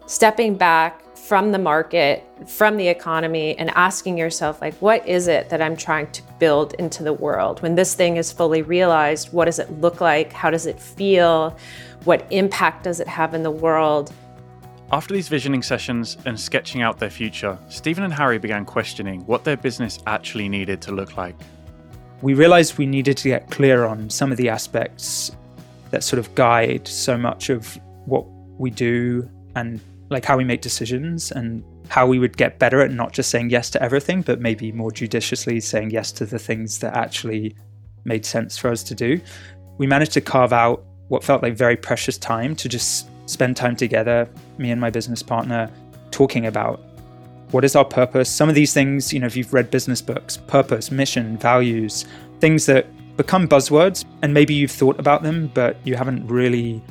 stepping 0.10 0.56
back 0.56 1.04
from 1.16 1.52
the 1.52 1.60
market, 1.60 2.26
from 2.48 2.78
the 2.78 2.88
economy, 2.88 3.56
and 3.60 3.70
asking 3.76 4.18
yourself, 4.18 4.60
like, 4.60 4.74
what 4.78 5.08
is 5.08 5.28
it 5.28 5.50
that 5.50 5.62
I'm 5.62 5.78
trying 5.78 6.12
to 6.14 6.24
build 6.40 6.74
into 6.74 7.04
the 7.04 7.14
world? 7.14 7.62
When 7.62 7.76
this 7.76 7.94
thing 7.94 8.18
is 8.18 8.32
fully 8.32 8.64
realized, 8.64 9.32
what 9.32 9.46
does 9.46 9.60
it 9.60 9.72
look 9.80 10.02
like? 10.02 10.34
How 10.34 10.50
does 10.50 10.66
it 10.66 10.80
feel? 10.80 11.56
What 12.06 12.26
impact 12.32 12.86
does 12.86 13.00
it 13.00 13.08
have 13.08 13.36
in 13.36 13.44
the 13.44 13.52
world? 13.52 14.12
After 14.92 15.14
these 15.14 15.28
visioning 15.28 15.62
sessions 15.62 16.18
and 16.26 16.40
sketching 16.40 16.82
out 16.82 16.98
their 16.98 17.12
future, 17.12 17.56
Stephen 17.68 18.04
and 18.04 18.12
Harry 18.12 18.40
began 18.40 18.66
questioning 18.66 19.22
what 19.28 19.44
their 19.44 19.58
business 19.58 20.00
actually 20.08 20.50
needed 20.50 20.82
to 20.82 20.92
look 20.92 21.18
like. 21.18 21.36
We 22.24 22.34
realized 22.34 22.80
we 22.80 22.88
needed 22.88 23.16
to 23.18 23.28
get 23.28 23.52
clear 23.52 23.86
on 23.86 24.10
some 24.10 24.32
of 24.32 24.40
the 24.40 24.50
aspects 24.50 25.34
that 25.92 26.04
sort 26.04 26.18
of 26.18 26.34
guide 26.34 26.88
so 26.88 27.16
much 27.16 27.52
of 27.52 27.80
what 28.06 28.26
we 28.58 28.72
do 28.72 29.30
and 29.56 29.80
like 30.10 30.26
how 30.26 30.38
we 30.38 30.44
make 30.44 30.62
decisions 30.62 31.32
and 31.32 31.64
how 31.88 32.06
we 32.08 32.20
would 32.20 32.38
get 32.38 32.60
better 32.60 32.82
at 32.82 32.92
not 32.92 33.14
just 33.14 33.30
saying 33.30 33.50
yes 33.50 33.70
to 33.72 33.82
everything, 33.82 34.22
but 34.22 34.40
maybe 34.40 34.72
more 34.72 34.92
judiciously 34.92 35.60
saying 35.60 35.92
yes 35.92 36.12
to 36.12 36.26
the 36.26 36.40
things 36.40 36.80
that 36.80 36.96
actually 36.96 37.56
made 38.06 38.26
sense 38.26 38.58
for 38.58 38.70
us 38.70 38.84
to 38.84 38.96
do. 38.96 39.20
We 39.78 39.88
managed 39.88 40.14
to 40.14 40.22
carve 40.22 40.54
out 40.54 40.84
what 41.08 41.24
felt 41.24 41.42
like 41.44 41.56
very 41.56 41.76
precious 41.76 42.18
time 42.18 42.56
to 42.56 42.70
just 42.70 43.08
spend 43.30 43.56
time 43.56 43.76
together, 43.76 44.28
me 44.58 44.72
and 44.72 44.82
my 44.82 44.90
business 44.90 45.22
partner, 45.22 45.70
talking 46.12 46.46
about 46.46 46.82
what 47.52 47.64
is 47.64 47.76
our 47.76 47.86
purpose. 47.86 48.30
Some 48.30 48.50
of 48.50 48.56
these 48.56 48.74
things, 48.74 49.14
you 49.14 49.20
know, 49.20 49.28
if 49.28 49.36
you've 49.36 49.54
read 49.54 49.72
business 49.72 50.02
books, 50.02 50.38
purpose, 50.38 50.92
mission, 50.92 51.38
values, 51.38 52.06
things 52.40 52.66
that 52.68 52.86
become 53.18 53.48
buzzwords, 53.48 54.06
and 54.22 54.34
maybe 54.34 54.54
you've 54.54 54.72
thought 54.72 55.00
about 55.00 55.24
them, 55.24 55.52
but 55.54 55.78
you 55.84 55.96
haven't 55.96 56.26
really 56.28 56.82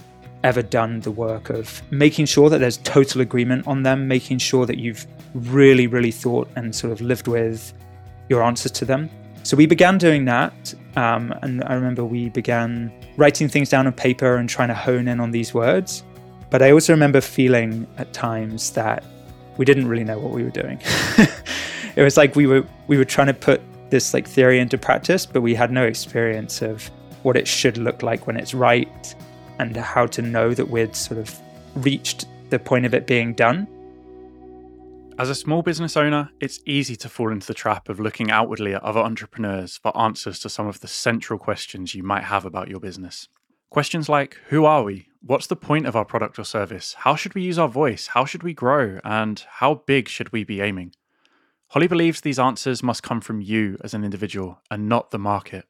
ever 0.45 0.63
done 0.63 1.01
the 1.01 1.11
work 1.11 1.51
of 1.51 1.83
making 1.91 2.27
sure 2.27 2.49
that 2.49 2.59
there's 2.59 2.79
total 2.79 3.21
agreement 3.21 3.67
on 3.67 3.83
them, 3.83 4.07
making 4.07 4.39
sure 4.39 4.67
that 4.67 4.79
you've 4.79 5.07
really, 5.35 5.87
really 5.87 6.11
thought 6.11 6.49
and 6.57 6.75
sort 6.75 6.93
of 6.93 7.01
lived 7.01 7.29
with 7.29 7.73
your 8.29 8.43
answers 8.43 8.73
to 8.73 8.85
them. 8.85 9.11
So 9.43 9.57
we 9.57 9.67
began 9.67 9.99
doing 9.99 10.25
that. 10.27 10.75
Um, 10.97 11.35
and 11.43 11.63
I 11.65 11.75
remember 11.75 12.05
we 12.05 12.29
began 12.29 12.93
writing 13.17 13.49
things 13.49 13.71
down 13.71 13.87
on 13.87 13.93
paper 13.93 14.37
and 14.37 14.49
trying 14.49 14.69
to 14.69 14.75
hone 14.75 15.09
in 15.09 15.21
on 15.21 15.31
these 15.31 15.55
words. 15.55 16.03
But 16.51 16.63
I 16.63 16.71
also 16.71 16.93
remember 16.93 17.21
feeling 17.21 17.87
at 17.99 18.13
times 18.13 18.71
that 18.73 19.05
we 19.57 19.65
didn't 19.65 19.89
really 19.89 20.05
know 20.05 20.19
what 20.19 20.33
we 20.33 20.45
were 20.45 20.51
doing. 20.51 20.81
it 21.97 22.03
was 22.03 22.17
like 22.17 22.37
we 22.37 22.47
were 22.47 22.65
we 22.87 22.97
were 22.97 23.05
trying 23.05 23.27
to 23.27 23.35
put 23.35 23.61
this 23.91 24.15
like 24.15 24.27
theory 24.27 24.61
into 24.61 24.79
practice, 24.79 25.27
but 25.27 25.43
we 25.43 25.55
had 25.55 25.71
no 25.71 25.85
experience 25.85 26.63
of 26.63 26.91
what 27.23 27.37
it 27.37 27.47
should 27.47 27.77
look 27.77 28.03
like 28.03 28.27
when 28.27 28.37
it's 28.37 28.55
right 28.55 29.15
and 29.59 29.77
how 29.77 30.07
to 30.07 30.23
know 30.23 30.55
that 30.55 30.69
we'd 30.69 30.95
sort 30.95 31.19
of 31.19 31.35
reached 31.75 32.27
the 32.51 32.59
point 32.59 32.87
of 32.87 32.95
it 32.95 33.07
being 33.07 33.35
done. 33.35 33.67
As 35.19 35.31
a 35.31 35.35
small 35.35 35.63
business 35.63 35.97
owner, 35.97 36.31
it's 36.41 36.61
easy 36.65 36.95
to 36.97 37.09
fall 37.09 37.33
into 37.33 37.47
the 37.47 37.55
trap 37.55 37.89
of 37.89 37.99
looking 37.99 38.31
outwardly 38.31 38.75
at 38.75 38.83
other 38.85 39.01
entrepreneurs 39.01 39.77
for 39.77 39.97
answers 39.99 40.39
to 40.41 40.49
some 40.49 40.69
of 40.69 40.81
the 40.81 40.87
central 40.87 41.39
questions 41.39 41.95
you 41.95 42.05
might 42.05 42.25
have 42.25 42.45
about 42.45 42.69
your 42.69 42.79
business. 42.79 43.29
Questions 43.71 44.09
like 44.09 44.39
Who 44.47 44.65
are 44.65 44.85
we? 44.85 45.09
What's 45.21 45.49
the 45.49 45.57
point 45.57 45.87
of 45.87 45.97
our 45.97 46.05
product 46.05 46.39
or 46.39 46.45
service? 46.45 46.95
How 46.99 47.17
should 47.17 47.35
we 47.35 47.43
use 47.43 47.59
our 47.59 47.69
voice? 47.69 48.09
How 48.09 48.25
should 48.25 48.45
we 48.45 48.55
grow? 48.55 49.01
And 49.03 49.45
how 49.55 49.83
big 49.87 50.09
should 50.09 50.33
we 50.33 50.45
be 50.45 50.61
aiming? 50.61 50.95
Holly 51.71 51.89
believes 51.89 52.21
these 52.21 52.39
answers 52.39 52.83
must 52.83 53.03
come 53.03 53.21
from 53.21 53.41
you 53.41 53.77
as 53.83 53.93
an 53.93 54.05
individual 54.05 54.61
and 54.71 54.89
not 54.89 55.11
the 55.11 55.19
market. 55.19 55.67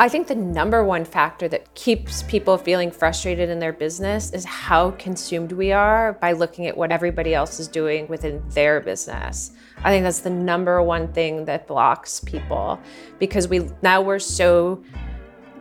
I 0.00 0.08
think 0.08 0.28
the 0.28 0.36
number 0.36 0.84
one 0.84 1.04
factor 1.04 1.48
that 1.48 1.74
keeps 1.74 2.22
people 2.22 2.56
feeling 2.56 2.92
frustrated 2.92 3.50
in 3.50 3.58
their 3.58 3.72
business 3.72 4.30
is 4.32 4.44
how 4.44 4.92
consumed 4.92 5.50
we 5.50 5.72
are 5.72 6.12
by 6.12 6.32
looking 6.32 6.68
at 6.68 6.76
what 6.76 6.92
everybody 6.92 7.34
else 7.34 7.58
is 7.58 7.66
doing 7.66 8.06
within 8.06 8.40
their 8.50 8.80
business. 8.80 9.50
I 9.82 9.90
think 9.90 10.04
that's 10.04 10.20
the 10.20 10.30
number 10.30 10.80
one 10.80 11.12
thing 11.12 11.46
that 11.46 11.66
blocks 11.66 12.20
people 12.20 12.80
because 13.18 13.48
we 13.48 13.68
now 13.82 14.00
we're 14.00 14.20
so 14.20 14.84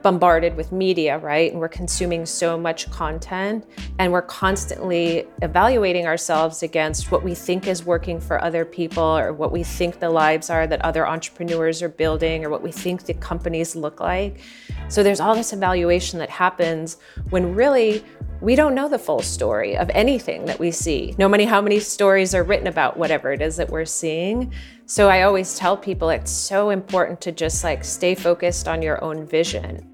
bombarded 0.01 0.55
with 0.55 0.71
media, 0.71 1.17
right? 1.17 1.51
And 1.51 1.59
we're 1.59 1.67
consuming 1.67 2.25
so 2.25 2.57
much 2.57 2.89
content 2.91 3.65
and 3.99 4.11
we're 4.11 4.21
constantly 4.21 5.27
evaluating 5.41 6.05
ourselves 6.05 6.63
against 6.63 7.11
what 7.11 7.23
we 7.23 7.33
think 7.33 7.67
is 7.67 7.85
working 7.85 8.19
for 8.19 8.43
other 8.43 8.65
people 8.65 9.03
or 9.03 9.33
what 9.33 9.51
we 9.51 9.63
think 9.63 9.99
the 9.99 10.09
lives 10.09 10.49
are 10.49 10.67
that 10.67 10.81
other 10.83 11.07
entrepreneurs 11.07 11.81
are 11.81 11.89
building 11.89 12.45
or 12.45 12.49
what 12.49 12.63
we 12.63 12.71
think 12.71 13.03
the 13.03 13.13
companies 13.15 13.75
look 13.75 13.99
like. 13.99 14.41
So 14.89 15.03
there's 15.03 15.19
all 15.19 15.35
this 15.35 15.53
evaluation 15.53 16.19
that 16.19 16.29
happens 16.29 16.97
when 17.29 17.53
really 17.53 18.03
we 18.39 18.55
don't 18.55 18.75
know 18.75 18.87
the 18.87 18.99
full 18.99 19.21
story 19.21 19.75
of 19.75 19.89
anything 19.93 20.45
that 20.45 20.59
we 20.59 20.71
see, 20.71 21.15
no 21.17 21.27
matter 21.27 21.45
how 21.45 21.61
many 21.61 21.79
stories 21.79 22.35
are 22.35 22.43
written 22.43 22.67
about 22.67 22.97
whatever 22.97 23.31
it 23.31 23.41
is 23.41 23.57
that 23.57 23.69
we're 23.69 23.85
seeing. 23.85 24.53
So 24.89 25.09
I 25.09 25.23
always 25.23 25.57
tell 25.57 25.75
people 25.75 26.09
it's 26.09 26.31
so 26.31 26.69
important 26.69 27.19
to 27.19 27.33
just 27.33 27.61
like 27.61 27.83
stay 27.83 28.15
focused 28.15 28.69
on 28.69 28.81
your 28.81 29.03
own 29.03 29.27
vision. 29.27 29.85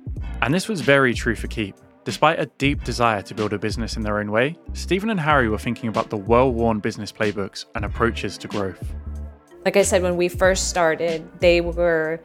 And 0.44 0.54
this 0.54 0.70
was 0.70 0.82
very 0.82 1.16
true 1.16 1.34
for 1.34 1.48
Keap. 1.48 1.76
Despite 2.04 2.40
a 2.40 2.46
deep 2.60 2.84
desire 2.84 3.24
to 3.24 3.34
build 3.34 3.54
a 3.54 3.58
business 3.58 3.98
in 3.98 4.04
their 4.04 4.20
own 4.20 4.30
way, 4.30 4.56
Stephen 4.74 5.10
and 5.10 5.20
Harry 5.20 5.50
were 5.50 5.58
thinking 5.58 5.90
about 5.90 6.12
the 6.12 6.18
well 6.18 6.54
worn 6.54 6.78
business 6.78 7.12
playbooks 7.12 7.66
and 7.74 7.86
approaches 7.86 8.38
to 8.38 8.48
growth. 8.48 8.94
Like 9.66 9.78
I 9.78 9.82
said, 9.82 10.04
when 10.04 10.16
we 10.16 10.28
first 10.28 10.70
started, 10.70 11.28
they 11.40 11.60
were 11.60 12.24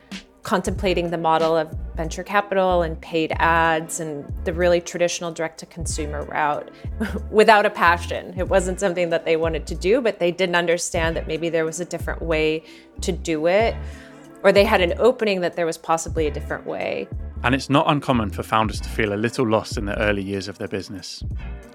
contemplating 0.48 1.10
the 1.10 1.18
model 1.18 1.54
of 1.54 1.70
venture 1.94 2.22
capital 2.22 2.80
and 2.80 2.98
paid 3.02 3.30
ads 3.36 4.00
and 4.00 4.24
the 4.44 4.52
really 4.54 4.80
traditional 4.80 5.30
direct 5.30 5.58
to 5.58 5.66
consumer 5.66 6.22
route 6.24 6.70
without 7.30 7.66
a 7.66 7.70
passion. 7.70 8.32
It 8.34 8.48
wasn't 8.48 8.80
something 8.80 9.10
that 9.10 9.26
they 9.26 9.36
wanted 9.36 9.66
to 9.66 9.74
do, 9.74 10.00
but 10.00 10.18
they 10.18 10.32
didn't 10.32 10.54
understand 10.54 11.16
that 11.16 11.26
maybe 11.26 11.50
there 11.50 11.66
was 11.66 11.80
a 11.80 11.84
different 11.84 12.22
way 12.22 12.64
to 13.02 13.12
do 13.12 13.46
it, 13.46 13.76
or 14.42 14.50
they 14.50 14.64
had 14.64 14.80
an 14.80 14.94
opening 14.96 15.42
that 15.42 15.54
there 15.54 15.66
was 15.66 15.76
possibly 15.76 16.26
a 16.26 16.30
different 16.30 16.64
way. 16.64 17.06
And 17.42 17.54
it's 17.54 17.68
not 17.68 17.84
uncommon 17.86 18.30
for 18.30 18.42
founders 18.42 18.80
to 18.80 18.88
feel 18.88 19.12
a 19.12 19.20
little 19.26 19.46
lost 19.46 19.76
in 19.76 19.84
the 19.84 19.98
early 19.98 20.22
years 20.22 20.48
of 20.48 20.56
their 20.56 20.68
business. 20.68 21.22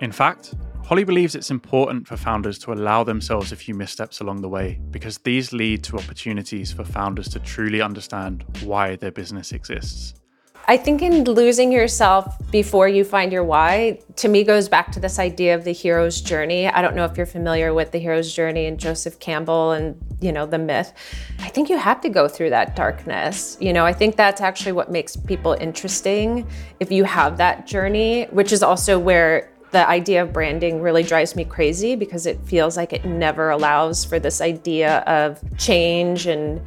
In 0.01 0.11
fact, 0.11 0.55
Holly 0.85 1.05
believes 1.05 1.33
it's 1.33 1.49
important 1.49 2.07
for 2.07 2.17
founders 2.17 2.59
to 2.59 2.73
allow 2.73 3.05
themselves 3.05 3.53
a 3.53 3.55
few 3.55 3.73
missteps 3.73 4.19
along 4.19 4.41
the 4.41 4.49
way 4.49 4.79
because 4.91 5.17
these 5.19 5.53
lead 5.53 5.81
to 5.85 5.97
opportunities 5.97 6.73
for 6.73 6.83
founders 6.83 7.29
to 7.29 7.39
truly 7.39 7.81
understand 7.81 8.43
why 8.63 8.97
their 8.97 9.11
business 9.11 9.53
exists. 9.53 10.13
I 10.65 10.77
think 10.77 11.01
in 11.01 11.25
losing 11.25 11.73
yourself 11.73 12.37
before 12.49 12.87
you 12.87 13.03
find 13.03 13.33
your 13.33 13.43
why, 13.43 13.99
to 14.17 14.29
me, 14.29 14.43
goes 14.43 14.69
back 14.69 14.93
to 14.93 14.99
this 14.99 15.19
idea 15.19 15.55
of 15.55 15.65
the 15.65 15.73
hero's 15.73 16.21
journey. 16.21 16.67
I 16.67 16.81
don't 16.81 16.95
know 16.95 17.03
if 17.03 17.17
you're 17.17 17.25
familiar 17.25 17.73
with 17.73 17.91
the 17.91 17.99
hero's 17.99 18.33
journey 18.33 18.65
and 18.65 18.79
Joseph 18.79 19.19
Campbell 19.19 19.71
and, 19.71 19.97
you 20.21 20.31
know, 20.31 20.45
the 20.45 20.57
myth. 20.57 20.93
I 21.39 21.49
think 21.49 21.69
you 21.69 21.77
have 21.77 21.99
to 22.01 22.09
go 22.09 22.29
through 22.29 22.51
that 22.51 22.77
darkness. 22.77 23.57
You 23.59 23.73
know, 23.73 23.85
I 23.85 23.91
think 23.91 24.15
that's 24.15 24.39
actually 24.39 24.71
what 24.71 24.89
makes 24.89 25.17
people 25.17 25.53
interesting 25.59 26.47
if 26.79 26.91
you 26.91 27.03
have 27.03 27.37
that 27.37 27.67
journey, 27.67 28.25
which 28.31 28.53
is 28.53 28.63
also 28.63 28.97
where 28.97 29.52
the 29.73 29.87
idea 29.89 30.21
of 30.21 30.31
branding 30.31 30.81
really 30.81 31.03
drives 31.03 31.35
me 31.35 31.43
crazy 31.43 31.95
because 31.95 32.25
it 32.25 32.39
feels 32.45 32.77
like 32.77 32.93
it 32.93 33.03
never 33.03 33.49
allows 33.49 34.05
for 34.05 34.19
this 34.19 34.39
idea 34.39 34.99
of 34.99 35.41
change 35.57 36.27
and 36.27 36.61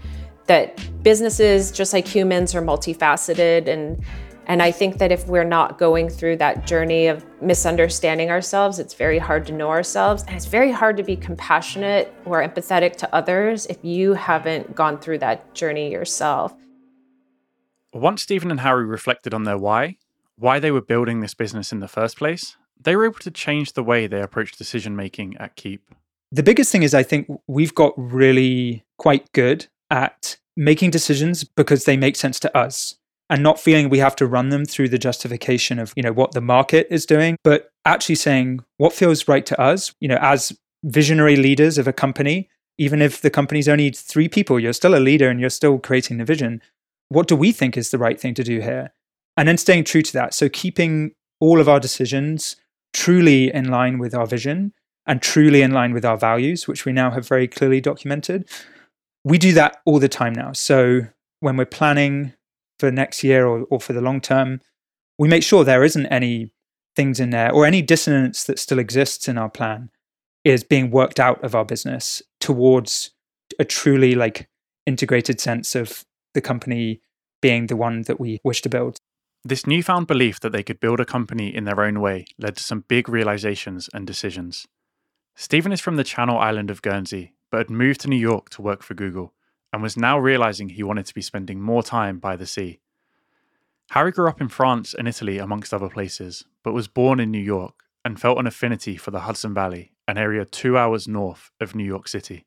that 0.47 0.79
businesses 1.03 1.71
just 1.71 1.93
like 1.93 2.07
humans 2.07 2.55
are 2.55 2.63
multifaceted 2.63 3.69
and 3.69 4.05
and 4.49 4.63
I 4.63 4.71
think 4.71 4.99
that 4.99 5.11
if 5.11 5.27
we're 5.27 5.45
not 5.45 5.77
going 5.77 6.09
through 6.09 6.37
that 6.37 6.69
journey 6.69 7.09
of 7.09 7.27
misunderstanding 7.43 8.31
ourselves, 8.31 8.79
it's 8.79 8.95
very 8.95 9.19
hard 9.19 9.45
to 9.47 9.53
know 9.53 9.71
ourselves. 9.71 10.23
And 10.23 10.37
it's 10.37 10.47
very 10.47 10.71
hard 10.71 10.97
to 10.99 11.03
be 11.03 11.17
compassionate 11.17 12.15
or 12.25 12.47
empathetic 12.47 12.95
to 12.99 13.13
others 13.13 13.67
if 13.67 13.79
you 13.83 14.15
haven't 14.15 14.77
gone 14.77 14.99
through 14.99 15.19
that 15.19 15.53
journey 15.53 15.91
yourself. 15.91 16.55
Once 17.93 18.23
Stephen 18.23 18.53
and 18.53 18.61
Harry 18.61 18.85
reflected 18.85 19.35
on 19.35 19.43
their 19.43 19.59
why, 19.59 19.97
why 20.37 20.61
they 20.61 20.71
were 20.71 20.81
building 20.81 21.23
this 21.23 21.35
business 21.35 21.73
in 21.73 21.81
the 21.81 21.89
first 21.89 22.17
place, 22.17 22.57
they 22.81 22.97
were 22.97 23.05
able 23.05 23.19
to 23.21 23.31
change 23.31 23.73
the 23.73 23.83
way 23.83 24.07
they 24.07 24.21
approach 24.21 24.53
decision 24.53 24.97
making 24.97 25.37
at 25.39 25.57
Keap. 25.57 25.83
The 26.33 26.43
biggest 26.43 26.73
thing 26.73 26.83
is 26.83 26.95
I 26.95 27.03
think 27.03 27.29
we've 27.47 27.75
got 27.75 27.93
really 27.97 28.85
quite 28.99 29.31
good 29.33 29.67
at 29.91 30.37
making 30.57 30.91
decisions 30.91 31.45
because 31.45 31.85
they 31.85 31.97
make 31.97 32.17
sense 32.17 32.41
to 32.41 32.57
us 32.57 32.97
and 33.29 33.43
not 33.43 33.61
feeling 33.61 33.89
we 33.89 33.99
have 33.99 34.17
to 34.17 34.27
run 34.27 34.49
them 34.49 34.65
through 34.65 34.89
the 34.89 34.99
justification 34.99 35.79
of 35.79 35.93
you 35.97 36.03
know 36.03 36.13
what 36.13 36.33
the 36.33 36.41
market 36.41 36.87
is 36.91 37.07
doing 37.07 37.37
but 37.45 37.71
actually 37.85 38.15
saying 38.15 38.65
what 38.79 38.93
feels 38.93 39.29
right 39.29 39.47
to 39.47 39.61
us 39.61 39.95
you 40.01 40.09
know 40.09 40.19
as 40.21 40.57
visionary 40.85 41.37
leaders 41.37 41.79
of 41.79 41.87
a 41.87 41.93
company 41.93 42.49
even 42.79 43.03
if 43.03 43.21
the 43.21 43.31
company's 43.31 43.69
only 43.69 43.91
3 43.91 44.29
people 44.29 44.59
you're 44.59 44.73
still 44.73 44.95
a 44.95 45.01
leader 45.01 45.29
and 45.29 45.41
you're 45.41 45.51
still 45.51 45.79
creating 45.79 46.19
the 46.19 46.25
vision 46.25 46.63
what 47.09 47.29
do 47.29 47.37
we 47.37 47.53
think 47.53 47.77
is 47.77 47.91
the 47.91 47.99
right 47.99 48.21
thing 48.21 48.35
to 48.35 48.45
do 48.45 48.61
here 48.61 48.93
and 49.37 49.49
then 49.49 49.59
staying 49.59 49.85
true 49.85 50.03
to 50.03 50.13
that 50.13 50.33
so 50.33 50.49
keeping 50.49 51.13
all 51.41 51.61
of 51.61 51.69
our 51.69 51.81
decisions 51.81 52.57
truly 52.97 53.53
in 53.53 53.69
line 53.69 53.99
with 53.99 54.15
our 54.15 54.27
vision 54.27 54.73
and 55.07 55.21
truly 55.21 55.61
in 55.61 55.71
line 55.71 55.93
with 55.93 56.05
our 56.05 56.17
values, 56.17 56.67
which 56.67 56.87
we 56.87 56.93
now 56.93 57.11
have 57.11 57.29
very 57.29 57.47
clearly 57.47 57.79
documented. 57.79 58.49
We 59.23 59.37
do 59.37 59.53
that 59.53 59.77
all 59.85 59.99
the 59.99 60.09
time 60.09 60.33
now. 60.33 60.53
So 60.53 61.03
when 61.41 61.59
we're 61.59 61.67
planning 61.67 62.33
for 62.79 62.91
next 62.91 63.23
year 63.23 63.47
or, 63.47 63.65
or 63.65 63.81
for 63.81 63.93
the 63.93 64.01
long 64.01 64.23
term, 64.23 64.63
we 65.19 65.29
make 65.29 65.43
sure 65.43 65.63
there 65.63 65.85
isn't 65.85 66.07
any 66.07 66.53
things 66.95 67.21
in 67.21 67.31
there 67.31 67.53
or 67.53 67.67
any 67.67 67.83
dissonance 67.83 68.45
that 68.45 68.59
still 68.59 68.79
exists 68.79 69.29
in 69.29 69.37
our 69.37 69.51
plan 69.51 69.91
is 70.43 70.65
being 70.65 70.91
worked 70.91 71.21
out 71.21 71.43
of 71.45 71.55
our 71.55 71.67
business 71.67 72.23
towards 72.41 73.11
a 73.59 73.65
truly 73.65 74.15
like 74.15 74.49
integrated 74.87 75.39
sense 75.39 75.75
of 75.75 76.07
the 76.33 76.41
company 76.41 77.03
being 77.43 77.67
the 77.67 77.77
one 77.77 78.03
that 78.03 78.19
we 78.19 78.41
wish 78.43 78.63
to 78.63 78.71
build. 78.71 78.99
This 79.47 79.65
newfound 79.65 80.09
belief 80.09 80.41
that 80.41 80.51
they 80.51 80.65
could 80.65 80.81
build 80.81 80.99
a 80.99 81.05
company 81.05 81.55
in 81.55 81.63
their 81.63 81.81
own 81.81 82.01
way 82.01 82.25
led 82.37 82.57
to 82.57 82.65
some 82.65 82.81
big 82.89 83.09
realizations 83.09 83.89
and 83.95 84.05
decisions. 84.05 84.67
Stephen 85.37 85.71
is 85.71 85.81
from 85.81 85.95
the 85.95 86.03
Channel 86.03 86.37
Island 86.37 86.69
of 86.69 86.83
Guernsey, 86.83 87.33
but 87.53 87.59
had 87.59 87.71
moved 87.71 88.01
to 88.01 88.09
New 88.09 88.17
York 88.17 88.51
to 88.51 88.63
work 88.63 88.83
for 88.83 88.95
Google 88.95 89.35
and 89.73 89.85
was 89.85 89.97
now 89.97 90.19
realizing 90.19 90.71
he 90.71 90.83
wanted 90.83 91.07
to 91.07 91.15
be 91.15 91.23
spending 91.23 91.61
more 91.61 91.85
time 91.85 92.19
by 92.19 92.35
the 92.35 92.45
sea. 92.45 92.81
Harry 93.91 94.11
grew 94.11 94.29
up 94.29 94.41
in 94.41 94.49
France 94.49 94.93
and 94.93 95.07
Italy, 95.07 95.39
amongst 95.39 95.73
other 95.73 95.91
places, 95.91 96.45
but 96.65 96.75
was 96.75 96.89
born 96.89 97.21
in 97.21 97.31
New 97.31 97.39
York 97.39 97.85
and 98.05 98.21
felt 98.21 98.41
an 98.41 98.49
affinity 98.49 98.97
for 98.97 99.13
the 99.13 99.21
Hudson 99.21 99.55
Valley, 99.55 99.93
an 100.09 100.19
area 100.19 100.45
two 100.45 100.77
hours 100.77 101.07
north 101.07 101.53
of 101.61 101.77
New 101.77 101.85
York 101.85 102.09
City. 102.09 102.45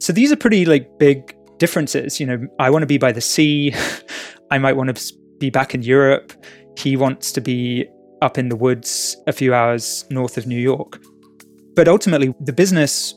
So 0.00 0.14
these 0.14 0.32
are 0.32 0.36
pretty 0.36 0.64
like 0.64 0.98
big 0.98 1.36
differences. 1.58 2.18
You 2.18 2.24
know, 2.24 2.46
I 2.58 2.70
want 2.70 2.82
to 2.82 2.86
be 2.86 2.96
by 2.96 3.12
the 3.12 3.20
sea. 3.20 3.74
I 4.50 4.56
might 4.56 4.72
want 4.72 4.96
to 4.96 5.18
be 5.38 5.50
back 5.50 5.74
in 5.74 5.82
Europe. 5.82 6.32
He 6.76 6.96
wants 6.96 7.32
to 7.32 7.40
be 7.40 7.88
up 8.22 8.38
in 8.38 8.48
the 8.48 8.56
woods 8.56 9.16
a 9.26 9.32
few 9.32 9.54
hours 9.54 10.04
north 10.10 10.36
of 10.36 10.46
New 10.46 10.58
York. 10.58 11.00
But 11.74 11.88
ultimately, 11.88 12.34
the 12.40 12.52
business, 12.52 13.14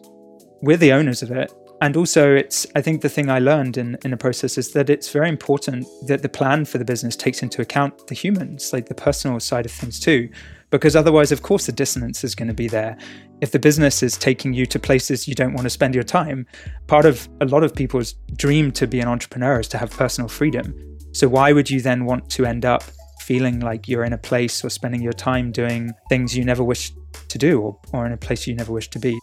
we're 0.62 0.78
the 0.78 0.94
owners 0.94 1.24
of 1.24 1.32
it. 1.32 1.52
And 1.82 1.98
also, 1.98 2.36
it's, 2.36 2.68
I 2.76 2.82
think 2.82 3.02
the 3.02 3.10
thing 3.10 3.32
I 3.32 3.40
learned 3.40 3.76
in, 3.76 3.98
in 4.06 4.12
the 4.12 4.18
process 4.18 4.56
is 4.60 4.72
that 4.74 4.88
it's 4.88 5.10
very 5.10 5.28
important 5.28 5.88
that 6.06 6.22
the 6.22 6.30
plan 6.30 6.64
for 6.66 6.78
the 6.78 6.86
business 6.86 7.16
takes 7.16 7.42
into 7.42 7.60
account 7.60 8.06
the 8.06 8.14
humans, 8.14 8.72
like 8.72 8.86
the 8.86 8.94
personal 8.94 9.40
side 9.40 9.66
of 9.66 9.72
things 9.72 10.00
too. 10.00 10.30
Because 10.70 10.96
otherwise, 10.96 11.32
of 11.32 11.42
course, 11.42 11.66
the 11.66 11.72
dissonance 11.72 12.24
is 12.24 12.36
going 12.36 12.50
to 12.50 12.54
be 12.54 12.68
there. 12.68 12.96
If 13.42 13.52
the 13.52 13.58
business 13.58 14.04
is 14.04 14.16
taking 14.16 14.54
you 14.54 14.68
to 14.68 14.78
places 14.78 15.28
you 15.28 15.34
don't 15.34 15.54
want 15.54 15.66
to 15.66 15.72
spend 15.72 15.96
your 15.96 16.04
time, 16.04 16.46
part 16.86 17.08
of 17.08 17.28
a 17.42 17.46
lot 17.46 17.64
of 17.64 17.74
people's 17.74 18.14
dream 18.38 18.72
to 18.74 18.86
be 18.86 19.00
an 19.00 19.08
entrepreneur 19.08 19.60
is 19.60 19.68
to 19.70 19.80
have 19.80 19.90
personal 19.90 20.28
freedom. 20.28 20.91
So, 21.12 21.28
why 21.28 21.52
would 21.52 21.70
you 21.70 21.82
then 21.82 22.06
want 22.06 22.30
to 22.32 22.46
end 22.46 22.66
up 22.66 22.84
feeling 23.22 23.60
like 23.60 23.88
you're 23.88 24.04
in 24.04 24.14
a 24.14 24.18
place 24.18 24.64
or 24.64 24.70
spending 24.70 25.02
your 25.02 25.14
time 25.14 25.52
doing 25.52 25.92
things 26.10 26.36
you 26.36 26.44
never 26.44 26.64
wish 26.64 26.92
to 27.30 27.38
do 27.38 27.62
or, 27.62 27.80
or 27.94 28.06
in 28.06 28.12
a 28.12 28.18
place 28.18 28.48
you 28.48 28.56
never 28.56 28.72
wish 28.72 28.90
to 28.90 29.00
be? 29.00 29.20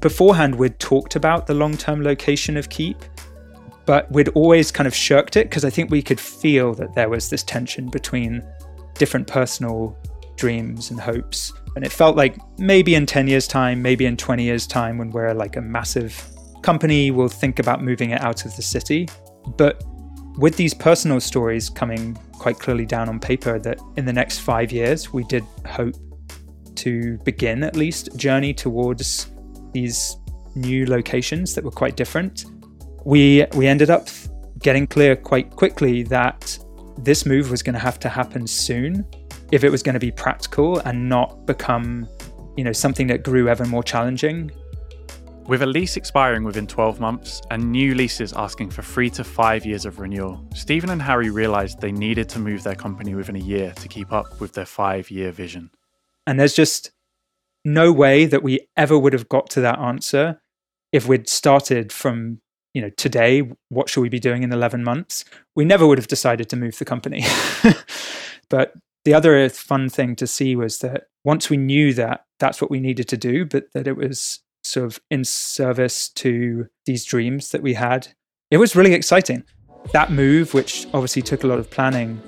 Beforehand, 0.00 0.54
we'd 0.54 0.78
talked 0.78 1.16
about 1.16 1.46
the 1.46 1.54
long 1.54 1.76
term 1.76 2.02
location 2.02 2.56
of 2.56 2.68
Keap, 2.68 2.98
but 3.86 4.10
we'd 4.12 4.28
always 4.30 4.70
kind 4.70 4.86
of 4.86 4.94
shirked 4.94 5.36
it 5.36 5.48
because 5.48 5.64
I 5.64 5.70
think 5.70 5.90
we 5.90 6.02
could 6.02 6.20
feel 6.20 6.74
that 6.74 6.94
there 6.94 7.08
was 7.08 7.30
this 7.30 7.42
tension 7.42 7.88
between 7.88 8.42
different 8.94 9.26
personal 9.26 9.96
dreams 10.36 10.90
and 10.90 11.00
hopes. 11.00 11.52
And 11.76 11.84
it 11.84 11.92
felt 11.92 12.16
like 12.16 12.36
maybe 12.58 12.94
in 12.94 13.06
10 13.06 13.28
years' 13.28 13.46
time, 13.46 13.82
maybe 13.82 14.06
in 14.06 14.16
20 14.16 14.42
years' 14.42 14.66
time, 14.66 14.98
when 14.98 15.10
we're 15.10 15.34
like 15.34 15.56
a 15.56 15.60
massive 15.60 16.22
company, 16.62 17.10
we'll 17.10 17.28
think 17.28 17.58
about 17.58 17.82
moving 17.82 18.10
it 18.10 18.20
out 18.22 18.44
of 18.44 18.54
the 18.56 18.62
city. 18.62 19.08
But 19.56 19.84
with 20.36 20.56
these 20.56 20.74
personal 20.74 21.20
stories 21.20 21.70
coming 21.70 22.14
quite 22.38 22.58
clearly 22.58 22.84
down 22.86 23.08
on 23.08 23.18
paper 23.18 23.58
that 23.58 23.78
in 23.96 24.04
the 24.04 24.12
next 24.12 24.40
five 24.40 24.70
years 24.70 25.12
we 25.12 25.24
did 25.24 25.44
hope 25.66 25.94
to 26.74 27.16
begin 27.18 27.62
at 27.62 27.74
least 27.74 28.08
a 28.08 28.16
journey 28.16 28.52
towards 28.52 29.30
these 29.72 30.16
new 30.54 30.86
locations 30.86 31.54
that 31.54 31.64
were 31.64 31.70
quite 31.70 31.96
different. 31.96 32.44
We 33.04 33.46
we 33.54 33.66
ended 33.66 33.90
up 33.90 34.08
getting 34.60 34.86
clear 34.86 35.16
quite 35.16 35.50
quickly 35.50 36.02
that 36.04 36.58
this 36.98 37.26
move 37.26 37.50
was 37.50 37.62
going 37.62 37.74
to 37.74 37.80
have 37.80 37.98
to 38.00 38.08
happen 38.08 38.46
soon 38.46 39.06
if 39.52 39.64
it 39.64 39.70
was 39.70 39.82
going 39.82 39.94
to 39.94 40.00
be 40.00 40.10
practical 40.10 40.78
and 40.80 41.08
not 41.08 41.46
become 41.46 42.08
you 42.56 42.64
know 42.64 42.72
something 42.72 43.06
that 43.06 43.22
grew 43.22 43.48
ever 43.48 43.64
more 43.66 43.82
challenging 43.82 44.50
With 45.48 45.62
a 45.62 45.66
lease 45.66 45.96
expiring 45.96 46.42
within 46.42 46.66
12 46.66 46.98
months 46.98 47.40
and 47.52 47.70
new 47.70 47.94
leases 47.94 48.32
asking 48.32 48.70
for 48.70 48.82
three 48.82 49.08
to 49.10 49.22
five 49.22 49.64
years 49.64 49.86
of 49.86 50.00
renewal, 50.00 50.44
Stephen 50.52 50.90
and 50.90 51.00
Harry 51.00 51.30
realized 51.30 51.80
they 51.80 51.92
needed 51.92 52.28
to 52.30 52.40
move 52.40 52.64
their 52.64 52.74
company 52.74 53.14
within 53.14 53.36
a 53.36 53.40
year 53.40 53.72
to 53.76 53.86
keep 53.86 54.12
up 54.12 54.40
with 54.40 54.54
their 54.54 54.66
five 54.66 55.08
year 55.08 55.30
vision. 55.30 55.70
And 56.26 56.40
there's 56.40 56.52
just 56.52 56.90
no 57.64 57.92
way 57.92 58.26
that 58.26 58.42
we 58.42 58.66
ever 58.76 58.98
would 58.98 59.12
have 59.12 59.28
got 59.28 59.48
to 59.50 59.60
that 59.60 59.78
answer 59.78 60.40
if 60.90 61.06
we'd 61.06 61.28
started 61.28 61.92
from, 61.92 62.40
you 62.74 62.82
know, 62.82 62.90
today, 62.90 63.48
what 63.68 63.88
should 63.88 64.00
we 64.00 64.08
be 64.08 64.18
doing 64.18 64.42
in 64.42 64.52
11 64.52 64.82
months? 64.82 65.24
We 65.54 65.64
never 65.64 65.86
would 65.86 65.98
have 65.98 66.08
decided 66.08 66.48
to 66.48 66.56
move 66.56 66.76
the 66.78 66.84
company. 66.84 67.24
but 68.50 68.72
the 69.04 69.14
other 69.14 69.48
fun 69.48 69.90
thing 69.90 70.16
to 70.16 70.26
see 70.26 70.56
was 70.56 70.78
that 70.78 71.04
once 71.24 71.48
we 71.48 71.56
knew 71.56 71.94
that 71.94 72.24
that's 72.40 72.60
what 72.60 72.70
we 72.70 72.80
needed 72.80 73.06
to 73.08 73.16
do, 73.16 73.44
but 73.44 73.66
that 73.72 73.86
it 73.86 73.96
was 73.96 74.40
sort 74.66 74.86
of 74.86 75.00
in 75.10 75.24
service 75.24 76.08
to 76.10 76.66
these 76.84 77.04
dreams 77.04 77.50
that 77.52 77.62
we 77.62 77.74
had. 77.74 78.08
It 78.50 78.58
was 78.58 78.76
really 78.76 78.92
exciting. 78.92 79.44
That 79.92 80.10
move, 80.10 80.54
which 80.54 80.86
obviously 80.92 81.22
took 81.22 81.44
a 81.44 81.46
lot 81.46 81.58
of 81.58 81.70
planning, 81.70 82.20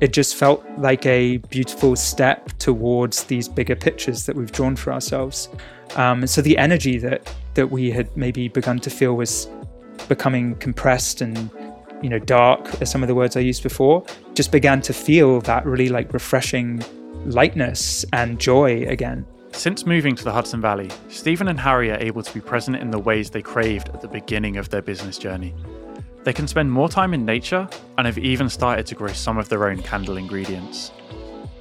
it 0.00 0.12
just 0.12 0.34
felt 0.34 0.64
like 0.78 1.06
a 1.06 1.36
beautiful 1.36 1.94
step 1.94 2.50
towards 2.58 3.24
these 3.24 3.48
bigger 3.48 3.76
pictures 3.76 4.26
that 4.26 4.34
we've 4.34 4.50
drawn 4.50 4.74
for 4.74 4.92
ourselves. 4.92 5.48
Um, 5.94 6.26
so 6.26 6.42
the 6.42 6.58
energy 6.58 6.98
that 6.98 7.32
that 7.54 7.70
we 7.70 7.90
had 7.90 8.16
maybe 8.16 8.48
begun 8.48 8.80
to 8.80 8.90
feel 8.90 9.14
was 9.14 9.48
becoming 10.08 10.54
compressed 10.56 11.20
and 11.20 11.50
you 12.02 12.08
know 12.08 12.18
dark, 12.18 12.80
as 12.80 12.90
some 12.90 13.02
of 13.02 13.08
the 13.08 13.14
words 13.14 13.36
I 13.36 13.40
used 13.40 13.62
before, 13.62 14.04
just 14.34 14.50
began 14.50 14.82
to 14.82 14.92
feel 14.92 15.40
that 15.42 15.64
really 15.64 15.88
like 15.88 16.12
refreshing 16.12 16.82
lightness 17.26 18.04
and 18.12 18.40
joy 18.40 18.84
again. 18.88 19.24
Since 19.52 19.86
moving 19.86 20.16
to 20.16 20.24
the 20.24 20.32
Hudson 20.32 20.60
Valley, 20.60 20.90
Stephen 21.08 21.46
and 21.46 21.60
Harry 21.60 21.90
are 21.92 21.98
able 21.98 22.22
to 22.22 22.34
be 22.34 22.40
present 22.40 22.76
in 22.78 22.90
the 22.90 22.98
ways 22.98 23.30
they 23.30 23.42
craved 23.42 23.90
at 23.90 24.00
the 24.00 24.08
beginning 24.08 24.56
of 24.56 24.70
their 24.70 24.82
business 24.82 25.18
journey. 25.18 25.54
They 26.24 26.32
can 26.32 26.48
spend 26.48 26.72
more 26.72 26.88
time 26.88 27.14
in 27.14 27.24
nature 27.24 27.68
and 27.96 28.06
have 28.06 28.18
even 28.18 28.48
started 28.48 28.86
to 28.86 28.94
grow 28.94 29.12
some 29.12 29.38
of 29.38 29.48
their 29.48 29.68
own 29.68 29.82
candle 29.82 30.16
ingredients. 30.16 30.90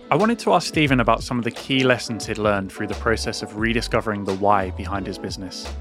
I 0.10 0.16
wanted 0.16 0.40
to 0.40 0.54
ask 0.54 0.68
Stephen 0.68 1.00
about 1.00 1.22
some 1.22 1.38
of 1.38 1.44
the 1.44 1.52
key 1.52 1.84
lessons 1.84 2.26
he'd 2.26 2.38
learned 2.38 2.72
through 2.72 2.88
the 2.88 2.96
process 2.96 3.44
of 3.44 3.58
rediscovering 3.58 4.24
the 4.24 4.36
why 4.36 4.72
behind 4.72 5.06
his 5.06 5.18
business. 5.18 5.72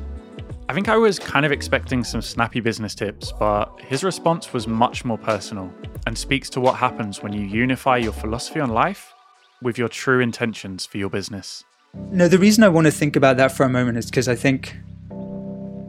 I 0.69 0.75
think 0.75 0.89
I 0.89 0.97
was 0.97 1.19
kind 1.19 1.47
of 1.47 1.53
expecting 1.53 2.05
some 2.05 2.23
snappy 2.23 2.61
business 2.61 2.95
tips, 2.95 3.33
but 3.33 3.81
his 3.81 4.05
response 4.05 4.53
was 4.53 4.69
much 4.69 5.05
more 5.05 5.19
personal 5.19 5.73
and 6.07 6.17
speaks 6.17 6.51
to 6.51 6.61
what 6.61 6.77
happens 6.77 7.23
when 7.23 7.33
you 7.33 7.47
unify 7.47 7.97
your 7.97 8.13
philosophy 8.13 8.61
on 8.61 8.71
life 8.71 9.15
with 9.63 9.79
your 9.79 9.89
true 9.89 10.21
intentions 10.21 10.87
for 10.87 10.99
your 10.99 11.11
business. 11.11 11.65
No, 11.95 12.29
the 12.29 12.39
reason 12.39 12.63
I 12.63 12.69
want 12.69 12.87
to 12.87 12.91
think 12.91 13.17
about 13.17 13.37
that 13.39 13.53
for 13.53 13.65
a 13.65 13.69
moment 13.69 13.99
is 13.99 14.07
because 14.07 14.29
I 14.29 14.37
think 14.37 14.77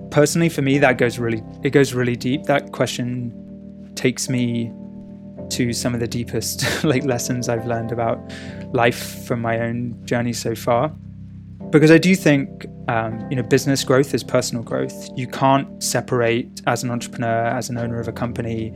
personally 0.10 0.50
for 0.50 0.62
me 0.62 0.78
that 0.78 0.98
goes 0.98 1.18
really 1.20 1.44
it 1.64 1.72
goes 1.72 1.94
really 1.94 2.16
deep. 2.16 2.44
That 2.44 2.72
question 2.72 3.92
takes 3.96 4.30
me 4.30 4.72
to 5.50 5.74
some 5.74 5.94
of 5.94 6.00
the 6.00 6.08
deepest 6.08 6.84
like 6.84 7.04
lessons 7.04 7.50
I've 7.50 7.66
learned 7.66 7.92
about 7.92 8.20
life 8.74 9.26
from 9.26 9.42
my 9.42 9.60
own 9.60 10.04
journey 10.06 10.34
so 10.34 10.56
far. 10.56 10.90
Because 11.70 11.92
I 11.92 11.98
do 11.98 12.16
think 12.16 12.66
um, 12.88 13.26
you 13.30 13.36
know 13.36 13.44
business 13.44 13.84
growth 13.84 14.14
is 14.14 14.24
personal 14.24 14.64
growth. 14.64 15.10
You 15.16 15.28
can't 15.28 15.84
separate 15.84 16.62
as 16.68 16.84
an 16.84 16.90
entrepreneur, 16.90 17.46
as 17.46 17.70
an 17.70 17.78
owner 17.78 18.00
of 18.00 18.08
a 18.08 18.12
company, 18.12 18.74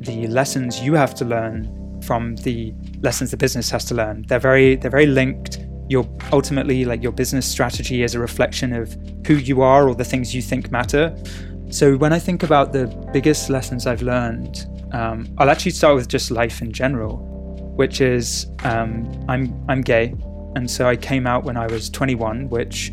the 0.00 0.26
lessons 0.26 0.80
you 0.80 0.94
have 0.94 1.14
to 1.16 1.24
learn 1.24 2.00
from 2.02 2.36
the 2.36 2.74
lessons 3.00 3.30
the 3.30 3.36
business 3.36 3.70
has 3.70 3.84
to 3.86 3.94
learn. 3.94 4.24
They're 4.28 4.38
very 4.38 4.76
they're 4.76 4.90
very 4.90 5.06
linked 5.06 5.58
your 5.88 6.08
ultimately 6.32 6.84
like 6.84 7.02
your 7.02 7.12
business 7.12 7.46
strategy 7.46 8.02
is 8.02 8.14
a 8.14 8.18
reflection 8.18 8.72
of 8.72 8.96
who 9.26 9.34
you 9.34 9.62
are 9.62 9.88
or 9.88 9.94
the 9.94 10.04
things 10.04 10.34
you 10.34 10.42
think 10.42 10.70
matter. 10.70 11.14
So 11.70 11.96
when 11.96 12.12
I 12.12 12.18
think 12.18 12.42
about 12.42 12.72
the 12.72 12.86
biggest 13.12 13.50
lessons 13.50 13.86
I've 13.86 14.02
learned, 14.02 14.66
um, 14.92 15.28
I'll 15.38 15.50
actually 15.50 15.72
start 15.72 15.96
with 15.96 16.08
just 16.08 16.30
life 16.30 16.62
in 16.62 16.72
general, 16.72 17.16
which 17.76 18.00
is 18.00 18.46
um, 18.62 19.24
I'm 19.28 19.64
I'm 19.68 19.80
gay, 19.80 20.14
and 20.56 20.70
so 20.70 20.86
I 20.86 20.96
came 20.96 21.26
out 21.26 21.44
when 21.44 21.56
I 21.56 21.66
was 21.66 21.90
21, 21.90 22.48
which 22.48 22.92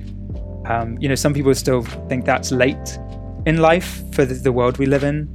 um, 0.65 0.97
you 0.99 1.08
know 1.08 1.15
some 1.15 1.34
people 1.34 1.54
still 1.54 1.84
think 2.10 2.25
that's 2.25 2.51
late 2.51 2.99
in 3.45 3.58
life 3.58 4.04
for 4.13 4.25
the, 4.25 4.34
the 4.34 4.51
world 4.51 4.77
we 4.77 4.86
live 4.86 5.04
in, 5.04 5.27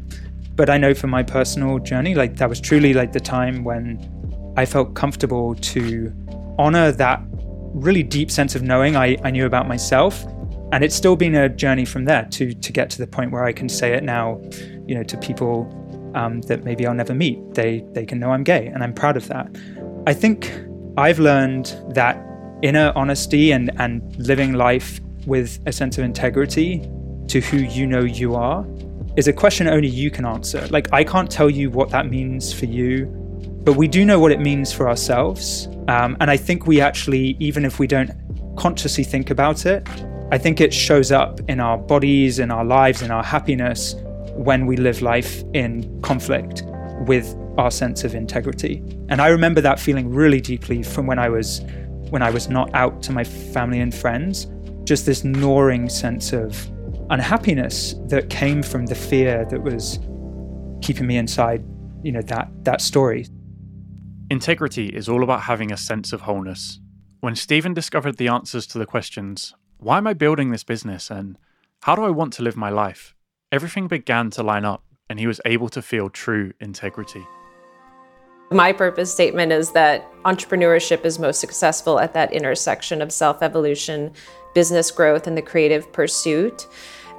but 0.55 0.71
I 0.71 0.79
know 0.79 0.95
for 0.95 1.07
my 1.07 1.23
personal 1.23 1.79
journey, 1.79 2.15
like 2.15 2.37
that 2.37 2.49
was 2.49 2.61
truly 2.61 2.95
like 2.95 3.13
the 3.13 3.21
time 3.21 3.65
when 3.65 4.55
I 4.57 4.65
felt 4.65 4.95
comfortable 4.95 5.55
to 5.55 6.13
honor 6.59 6.91
that 6.93 7.21
really 7.77 8.03
deep 8.03 8.31
sense 8.31 8.55
of 8.55 8.63
knowing 8.63 8.97
I, 8.97 9.17
I 9.23 9.31
knew 9.31 9.47
about 9.47 9.69
myself. 9.69 10.25
And 10.73 10.83
it's 10.83 10.97
still 10.97 11.15
been 11.15 11.35
a 11.35 11.49
journey 11.49 11.85
from 11.85 12.07
there 12.07 12.25
to 12.33 12.53
to 12.53 12.73
get 12.73 12.91
to 12.91 12.99
the 12.99 13.07
point 13.07 13.31
where 13.31 13.45
I 13.45 13.53
can 13.53 13.69
say 13.69 13.93
it 13.93 14.03
now, 14.03 14.41
you 14.87 14.97
know, 14.97 15.05
to 15.05 15.17
people 15.19 15.71
um, 16.17 16.41
that 16.43 16.65
maybe 16.65 16.87
I'll 16.87 16.95
never 16.95 17.15
meet. 17.15 17.39
They 17.55 17.85
they 17.93 18.05
can 18.05 18.19
know 18.19 18.31
I'm 18.31 18.43
gay, 18.43 18.67
and 18.67 18.83
I'm 18.83 18.93
proud 18.93 19.17
of 19.17 19.29
that. 19.29 19.47
I 20.09 20.15
think 20.15 20.53
I've 20.97 21.21
learned 21.21 21.77
that 21.91 22.21
inner 22.63 22.93
honesty 22.97 23.53
and 23.53 23.71
and 23.79 24.03
living 24.19 24.55
life 24.55 25.01
with 25.27 25.61
a 25.67 25.73
sense 25.73 25.99
of 25.99 26.05
integrity 26.05 26.89
to 27.29 27.41
who 27.41 27.59
you 27.59 27.87
know 27.87 28.03
you 28.03 28.35
are 28.35 28.67
is 29.17 29.29
a 29.29 29.33
question 29.33 29.69
only 29.69 29.89
you 29.89 30.11
can 30.11 30.27
answer. 30.27 30.67
Like 30.69 30.93
I 30.93 31.05
can't 31.05 31.31
tell 31.31 31.49
you 31.49 31.71
what 31.71 31.91
that 31.91 32.11
means 32.11 32.53
for 32.53 32.67
you 32.67 33.07
but 33.67 33.75
we 33.75 33.89
do 33.89 34.05
know 34.05 34.21
what 34.21 34.31
it 34.31 34.39
means 34.39 34.73
for 34.73 34.89
ourselves. 34.89 35.67
Um, 35.89 36.17
and 36.21 36.31
I 36.31 36.37
think 36.37 36.69
we 36.69 36.81
actually, 36.81 37.37
even 37.41 37.65
if 37.65 37.81
we 37.81 37.89
don't 37.89 38.13
consciously 38.57 39.03
think 39.03 39.29
about 39.29 39.67
it, 39.67 39.87
I 40.31 40.39
think 40.39 40.61
it 40.61 40.73
shows 40.73 41.11
up 41.11 41.41
in 41.49 41.59
our 41.59 41.77
bodies, 41.77 42.39
in 42.39 42.53
our 42.53 42.65
lives, 42.65 43.03
in 43.03 43.11
our 43.11 43.25
happiness 43.25 43.97
when 44.35 44.67
we 44.67 44.77
live 44.77 45.03
life 45.03 45.43
in 45.53 46.01
conflict 46.03 46.63
with 47.09 47.37
our 47.59 47.73
sense 47.73 48.05
of 48.05 48.15
integrity. 48.15 48.85
And 49.09 49.21
I 49.21 49.29
remember 49.29 49.61
that 49.63 49.81
feeling 49.81 50.11
really 50.11 50.41
deeply 50.41 50.85
from 50.85 51.07
when 51.09 51.19
I 51.19 51.29
was 51.29 51.61
when 52.11 52.23
I 52.23 52.31
was 52.31 52.49
not 52.49 52.73
out 52.73 53.03
to 53.03 53.13
my 53.13 53.25
family 53.25 53.81
and 53.81 53.93
friends, 53.93 54.47
just 54.85 55.07
this 55.07 55.25
gnawing 55.25 55.89
sense 55.89 56.33
of 56.33 56.71
unhappiness 57.11 57.97
that 58.07 58.31
came 58.31 58.63
from 58.63 58.87
the 58.87 58.95
fear 58.95 59.45
that 59.47 59.61
was 59.61 59.99
keeping 60.83 61.09
me 61.09 61.17
inside, 61.17 61.65
you 62.05 62.13
know, 62.13 62.23
that 62.23 62.49
that 62.63 62.81
story. 62.81 63.27
Integrity 64.29 64.89
is 64.89 65.09
all 65.09 65.23
about 65.23 65.43
having 65.43 65.71
a 65.71 65.77
sense 65.77 66.13
of 66.13 66.23
wholeness. 66.23 66.81
When 67.21 67.37
Stephen 67.37 67.75
discovered 67.75 68.17
the 68.17 68.27
answers 68.27 68.67
to 68.69 68.79
the 68.79 68.85
questions, 68.85 69.55
why 69.79 69.99
am 69.99 70.09
I 70.09 70.15
building 70.15 70.51
this 70.51 70.65
business 70.65 71.13
and 71.13 71.39
how 71.83 71.95
do 71.95 72.03
I 72.03 72.11
want 72.11 72.33
to 72.35 72.43
live 72.43 72.57
my 72.57 72.69
life? 72.69 73.15
Everything 73.53 73.87
began 73.87 74.31
to 74.31 74.43
line 74.43 74.65
up 74.65 74.83
and 75.09 75.21
he 75.21 75.29
was 75.29 75.41
able 75.45 75.69
to 75.69 75.81
feel 75.81 76.11
true 76.11 76.53
integrity. 76.59 77.25
My 78.51 78.73
purpose 78.73 79.13
statement 79.13 79.53
is 79.53 79.71
that 79.73 80.05
entrepreneurship 80.25 81.05
is 81.05 81.21
most 81.21 81.41
successful 81.41 82.01
at 82.01 82.13
that 82.15 82.33
intersection 82.33 83.03
of 83.03 83.13
self 83.13 83.45
evolution, 83.45 84.13
business 84.55 84.91
growth, 84.91 85.29
and 85.29 85.37
the 85.37 85.43
creative 85.43 85.93
pursuit. 85.93 86.67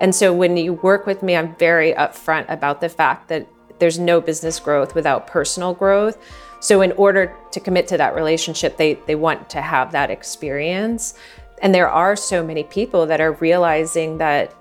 And 0.02 0.14
so 0.14 0.34
when 0.34 0.58
you 0.58 0.74
work 0.74 1.06
with 1.06 1.24
me, 1.24 1.38
I'm 1.38 1.56
very 1.56 1.94
upfront 1.94 2.50
about 2.50 2.82
the 2.82 2.90
fact 2.90 3.30
that 3.30 3.48
there's 3.80 3.98
no 3.98 4.20
business 4.20 4.60
growth 4.60 4.94
without 4.94 5.28
personal 5.28 5.74
growth. 5.74 6.18
So 6.60 6.82
in 6.82 6.92
order 6.94 7.36
to 7.52 7.60
commit 7.60 7.88
to 7.90 7.98
that 7.98 8.16
relationship, 8.16 8.78
they 8.78 8.96
they 9.06 9.16
want 9.16 9.50
to 9.52 9.62
have 9.62 9.92
that 9.92 10.10
experience. 10.10 11.14
And 11.62 11.74
there 11.74 11.90
are 11.90 12.16
so 12.16 12.44
many 12.44 12.64
people 12.64 13.06
that 13.08 13.20
are 13.20 13.34
realizing 13.34 14.18
that 14.20 14.54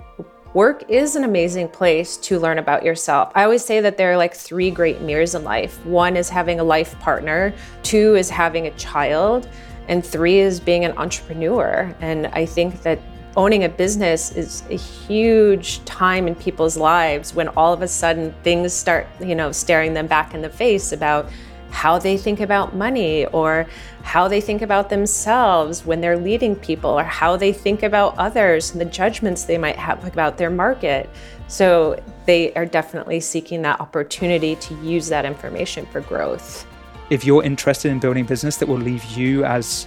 work 0.55 0.85
is 0.89 1.17
an 1.17 1.25
amazing 1.25 1.69
place 1.69 2.17
to 2.17 2.39
learn 2.39 2.59
about 2.59 2.83
yourself. 2.83 3.31
I 3.35 3.45
always 3.45 3.63
say 3.63 3.81
that 3.81 3.99
there 3.99 4.13
are 4.13 4.17
like 4.17 4.35
three 4.35 4.71
great 4.71 5.03
mirrors 5.03 5.35
in 5.35 5.45
life. 5.45 5.85
One 5.85 6.17
is 6.17 6.31
having 6.31 6.61
a 6.61 6.65
life 6.65 6.99
partner, 7.01 7.55
two 7.83 8.15
is 8.15 8.31
having 8.31 8.67
a 8.67 8.71
child, 8.73 9.49
and 9.89 10.05
three 10.05 10.39
is 10.39 10.59
being 10.59 10.87
an 10.87 10.97
entrepreneur. 10.97 11.95
And 12.01 12.29
I 12.29 12.47
think 12.47 12.81
that 12.83 12.99
owning 13.37 13.65
a 13.65 13.69
business 13.69 14.33
is 14.33 14.63
a 14.71 14.77
huge 14.77 15.85
time 15.85 16.27
in 16.27 16.35
people's 16.35 16.79
lives 16.79 17.35
when 17.35 17.49
all 17.49 17.75
of 17.75 17.83
a 17.83 17.89
sudden 17.89 18.35
things 18.43 18.73
start, 18.73 19.07
you 19.21 19.35
know, 19.35 19.53
staring 19.53 19.93
them 19.93 20.07
back 20.07 20.33
in 20.33 20.41
the 20.41 20.49
face 20.49 20.93
about 20.93 21.29
how 21.77 21.99
they 21.99 22.17
think 22.17 22.41
about 22.41 22.75
money 22.75 23.27
or 23.27 23.67
how 24.03 24.27
they 24.27 24.41
think 24.41 24.63
about 24.63 24.89
themselves 24.89 25.85
when 25.85 26.01
they're 26.01 26.17
leading 26.17 26.57
people 26.57 26.89
or 26.89 27.05
how 27.05 27.37
they 27.37 27.53
think 27.53 27.83
about 27.83 28.17
others 28.17 28.73
and 28.73 28.81
the 28.81 28.87
judgments 28.87 29.45
they 29.45 29.59
might 29.59 29.77
have 29.77 30.03
about 30.07 30.39
their 30.39 30.49
market. 30.49 31.11
So 31.49 32.03
they 32.25 32.55
are 32.55 32.65
definitely 32.65 33.21
seeking 33.21 33.61
that 33.63 33.79
opportunity 33.79 34.57
to 34.57 34.75
use 34.83 35.09
that 35.09 35.27
information 35.27 35.85
for 35.85 36.01
growth. 36.01 36.67
If 37.11 37.27
you're 37.27 37.45
interested 37.45 37.91
in 37.93 38.01
building 38.01 38.25
business 38.25 38.57
that 38.57 38.69
will 38.69 38.79
leave 38.79 39.05
you 39.05 39.45
as 39.45 39.87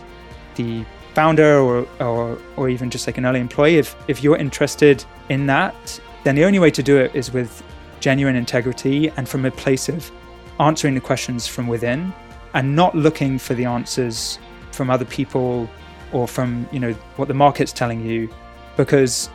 the 0.57 0.85
founder 1.15 1.57
or, 1.57 1.87
or, 1.99 2.37
or 2.55 2.69
even 2.69 2.91
just 2.91 3.07
like 3.07 3.17
an 3.17 3.25
early 3.25 3.39
employee, 3.39 3.79
if, 3.79 3.95
if 4.07 4.23
you're 4.23 4.37
interested 4.37 5.03
in 5.29 5.47
that, 5.47 5.99
then 6.23 6.35
the 6.35 6.45
only 6.45 6.59
way 6.59 6.69
to 6.69 6.83
do 6.83 6.97
it 6.97 7.15
is 7.15 7.33
with 7.33 7.63
genuine 7.99 8.35
integrity 8.35 9.09
and 9.17 9.27
from 9.27 9.43
a 9.43 9.51
place 9.51 9.89
of 9.89 10.11
answering 10.59 10.95
the 10.95 11.01
questions 11.01 11.47
from 11.47 11.67
within 11.67 12.13
and 12.53 12.75
not 12.75 12.95
looking 12.95 13.37
for 13.37 13.53
the 13.53 13.65
answers 13.65 14.39
from 14.71 14.89
other 14.89 15.05
people 15.05 15.69
or 16.11 16.27
from 16.27 16.67
you 16.71 16.79
know 16.79 16.93
what 17.15 17.27
the 17.27 17.33
market's 17.33 17.71
telling 17.71 18.05
you 18.05 18.29
because 18.77 19.29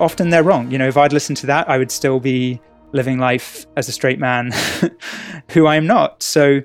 often 0.00 0.30
they're 0.30 0.42
wrong. 0.42 0.70
You 0.70 0.78
know, 0.78 0.88
if 0.88 0.96
I'd 0.96 1.12
listened 1.12 1.36
to 1.38 1.46
that, 1.46 1.68
I 1.68 1.78
would 1.78 1.90
still 1.90 2.20
be 2.20 2.60
living 2.92 3.18
life 3.18 3.66
as 3.76 3.88
a 3.88 3.92
straight 3.92 4.18
man 4.18 4.50
who 5.50 5.66
I 5.66 5.76
am 5.76 5.86
not. 5.86 6.22
So, 6.22 6.62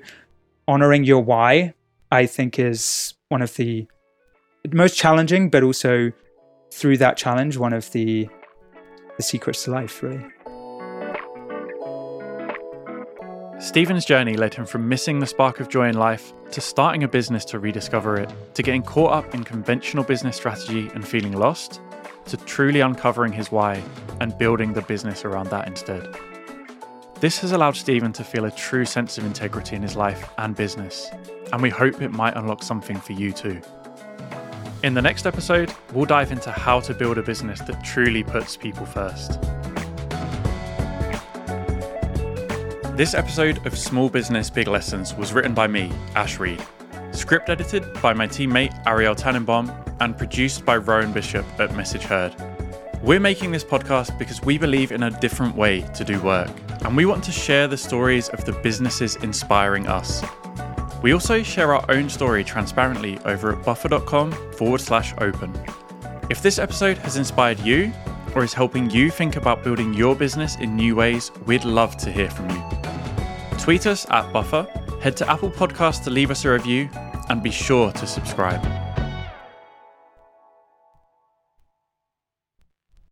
honoring 0.66 1.04
your 1.04 1.22
why, 1.22 1.74
I 2.10 2.26
think, 2.26 2.58
is 2.58 3.14
one 3.28 3.42
of 3.42 3.54
the 3.56 3.86
most 4.72 4.96
challenging, 4.96 5.50
but 5.50 5.62
also 5.62 6.12
through 6.72 6.96
that 6.98 7.16
challenge, 7.16 7.56
one 7.56 7.72
of 7.72 7.90
the 7.92 8.28
the 9.16 9.22
secrets 9.22 9.64
to 9.64 9.70
life, 9.70 10.02
really. 10.02 10.24
Stephen's 13.64 14.04
journey 14.04 14.36
led 14.36 14.52
him 14.52 14.66
from 14.66 14.86
missing 14.90 15.18
the 15.18 15.26
spark 15.26 15.58
of 15.58 15.70
joy 15.70 15.88
in 15.88 15.96
life 15.96 16.34
to 16.50 16.60
starting 16.60 17.02
a 17.02 17.08
business 17.08 17.46
to 17.46 17.58
rediscover 17.58 18.18
it, 18.18 18.30
to 18.52 18.62
getting 18.62 18.82
caught 18.82 19.10
up 19.10 19.34
in 19.34 19.42
conventional 19.42 20.04
business 20.04 20.36
strategy 20.36 20.90
and 20.94 21.08
feeling 21.08 21.32
lost, 21.32 21.80
to 22.26 22.36
truly 22.36 22.80
uncovering 22.80 23.32
his 23.32 23.50
why 23.50 23.82
and 24.20 24.36
building 24.36 24.74
the 24.74 24.82
business 24.82 25.24
around 25.24 25.48
that 25.48 25.66
instead. 25.66 26.14
This 27.20 27.38
has 27.38 27.52
allowed 27.52 27.74
Stephen 27.74 28.12
to 28.12 28.22
feel 28.22 28.44
a 28.44 28.50
true 28.50 28.84
sense 28.84 29.16
of 29.16 29.24
integrity 29.24 29.76
in 29.76 29.82
his 29.82 29.96
life 29.96 30.28
and 30.36 30.54
business, 30.54 31.08
and 31.50 31.62
we 31.62 31.70
hope 31.70 32.02
it 32.02 32.12
might 32.12 32.36
unlock 32.36 32.62
something 32.62 33.00
for 33.00 33.14
you 33.14 33.32
too. 33.32 33.62
In 34.82 34.92
the 34.92 35.00
next 35.00 35.24
episode, 35.24 35.74
we'll 35.94 36.04
dive 36.04 36.32
into 36.32 36.50
how 36.50 36.80
to 36.80 36.92
build 36.92 37.16
a 37.16 37.22
business 37.22 37.60
that 37.62 37.82
truly 37.82 38.22
puts 38.24 38.58
people 38.58 38.84
first. 38.84 39.40
This 42.96 43.12
episode 43.14 43.66
of 43.66 43.76
Small 43.76 44.08
Business 44.08 44.48
Big 44.48 44.68
Lessons 44.68 45.14
was 45.14 45.32
written 45.32 45.52
by 45.52 45.66
me, 45.66 45.90
Ash 46.14 46.38
Reed, 46.38 46.64
script 47.10 47.48
edited 47.48 47.92
by 48.00 48.12
my 48.12 48.28
teammate 48.28 48.72
Ariel 48.86 49.16
Tannenbaum, 49.16 49.72
and 49.98 50.16
produced 50.16 50.64
by 50.64 50.76
Rowan 50.76 51.12
Bishop 51.12 51.44
at 51.58 51.74
Message 51.74 52.04
Heard. 52.04 52.36
We're 53.02 53.18
making 53.18 53.50
this 53.50 53.64
podcast 53.64 54.16
because 54.16 54.40
we 54.42 54.58
believe 54.58 54.92
in 54.92 55.02
a 55.02 55.10
different 55.10 55.56
way 55.56 55.80
to 55.80 56.04
do 56.04 56.20
work, 56.20 56.48
and 56.84 56.96
we 56.96 57.04
want 57.04 57.24
to 57.24 57.32
share 57.32 57.66
the 57.66 57.76
stories 57.76 58.28
of 58.28 58.44
the 58.44 58.52
businesses 58.52 59.16
inspiring 59.16 59.88
us. 59.88 60.22
We 61.02 61.12
also 61.12 61.42
share 61.42 61.74
our 61.74 61.84
own 61.88 62.08
story 62.08 62.44
transparently 62.44 63.18
over 63.24 63.56
at 63.56 63.64
buffer.com 63.64 64.30
forward 64.52 64.80
slash 64.80 65.14
open. 65.18 65.52
If 66.30 66.42
this 66.42 66.60
episode 66.60 66.98
has 66.98 67.16
inspired 67.16 67.58
you 67.58 67.92
or 68.36 68.44
is 68.44 68.54
helping 68.54 68.88
you 68.88 69.10
think 69.10 69.34
about 69.34 69.64
building 69.64 69.94
your 69.94 70.14
business 70.14 70.54
in 70.56 70.76
new 70.76 70.94
ways, 70.94 71.32
we'd 71.44 71.64
love 71.64 71.96
to 71.96 72.12
hear 72.12 72.30
from 72.30 72.50
you. 72.50 72.83
Tweet 73.64 73.86
us 73.86 74.04
at 74.10 74.30
Buffer, 74.30 74.68
head 75.00 75.16
to 75.16 75.26
Apple 75.26 75.50
Podcasts 75.50 76.04
to 76.04 76.10
leave 76.10 76.30
us 76.30 76.44
a 76.44 76.50
review, 76.50 76.86
and 77.30 77.42
be 77.42 77.50
sure 77.50 77.90
to 77.92 78.06
subscribe. 78.06 78.83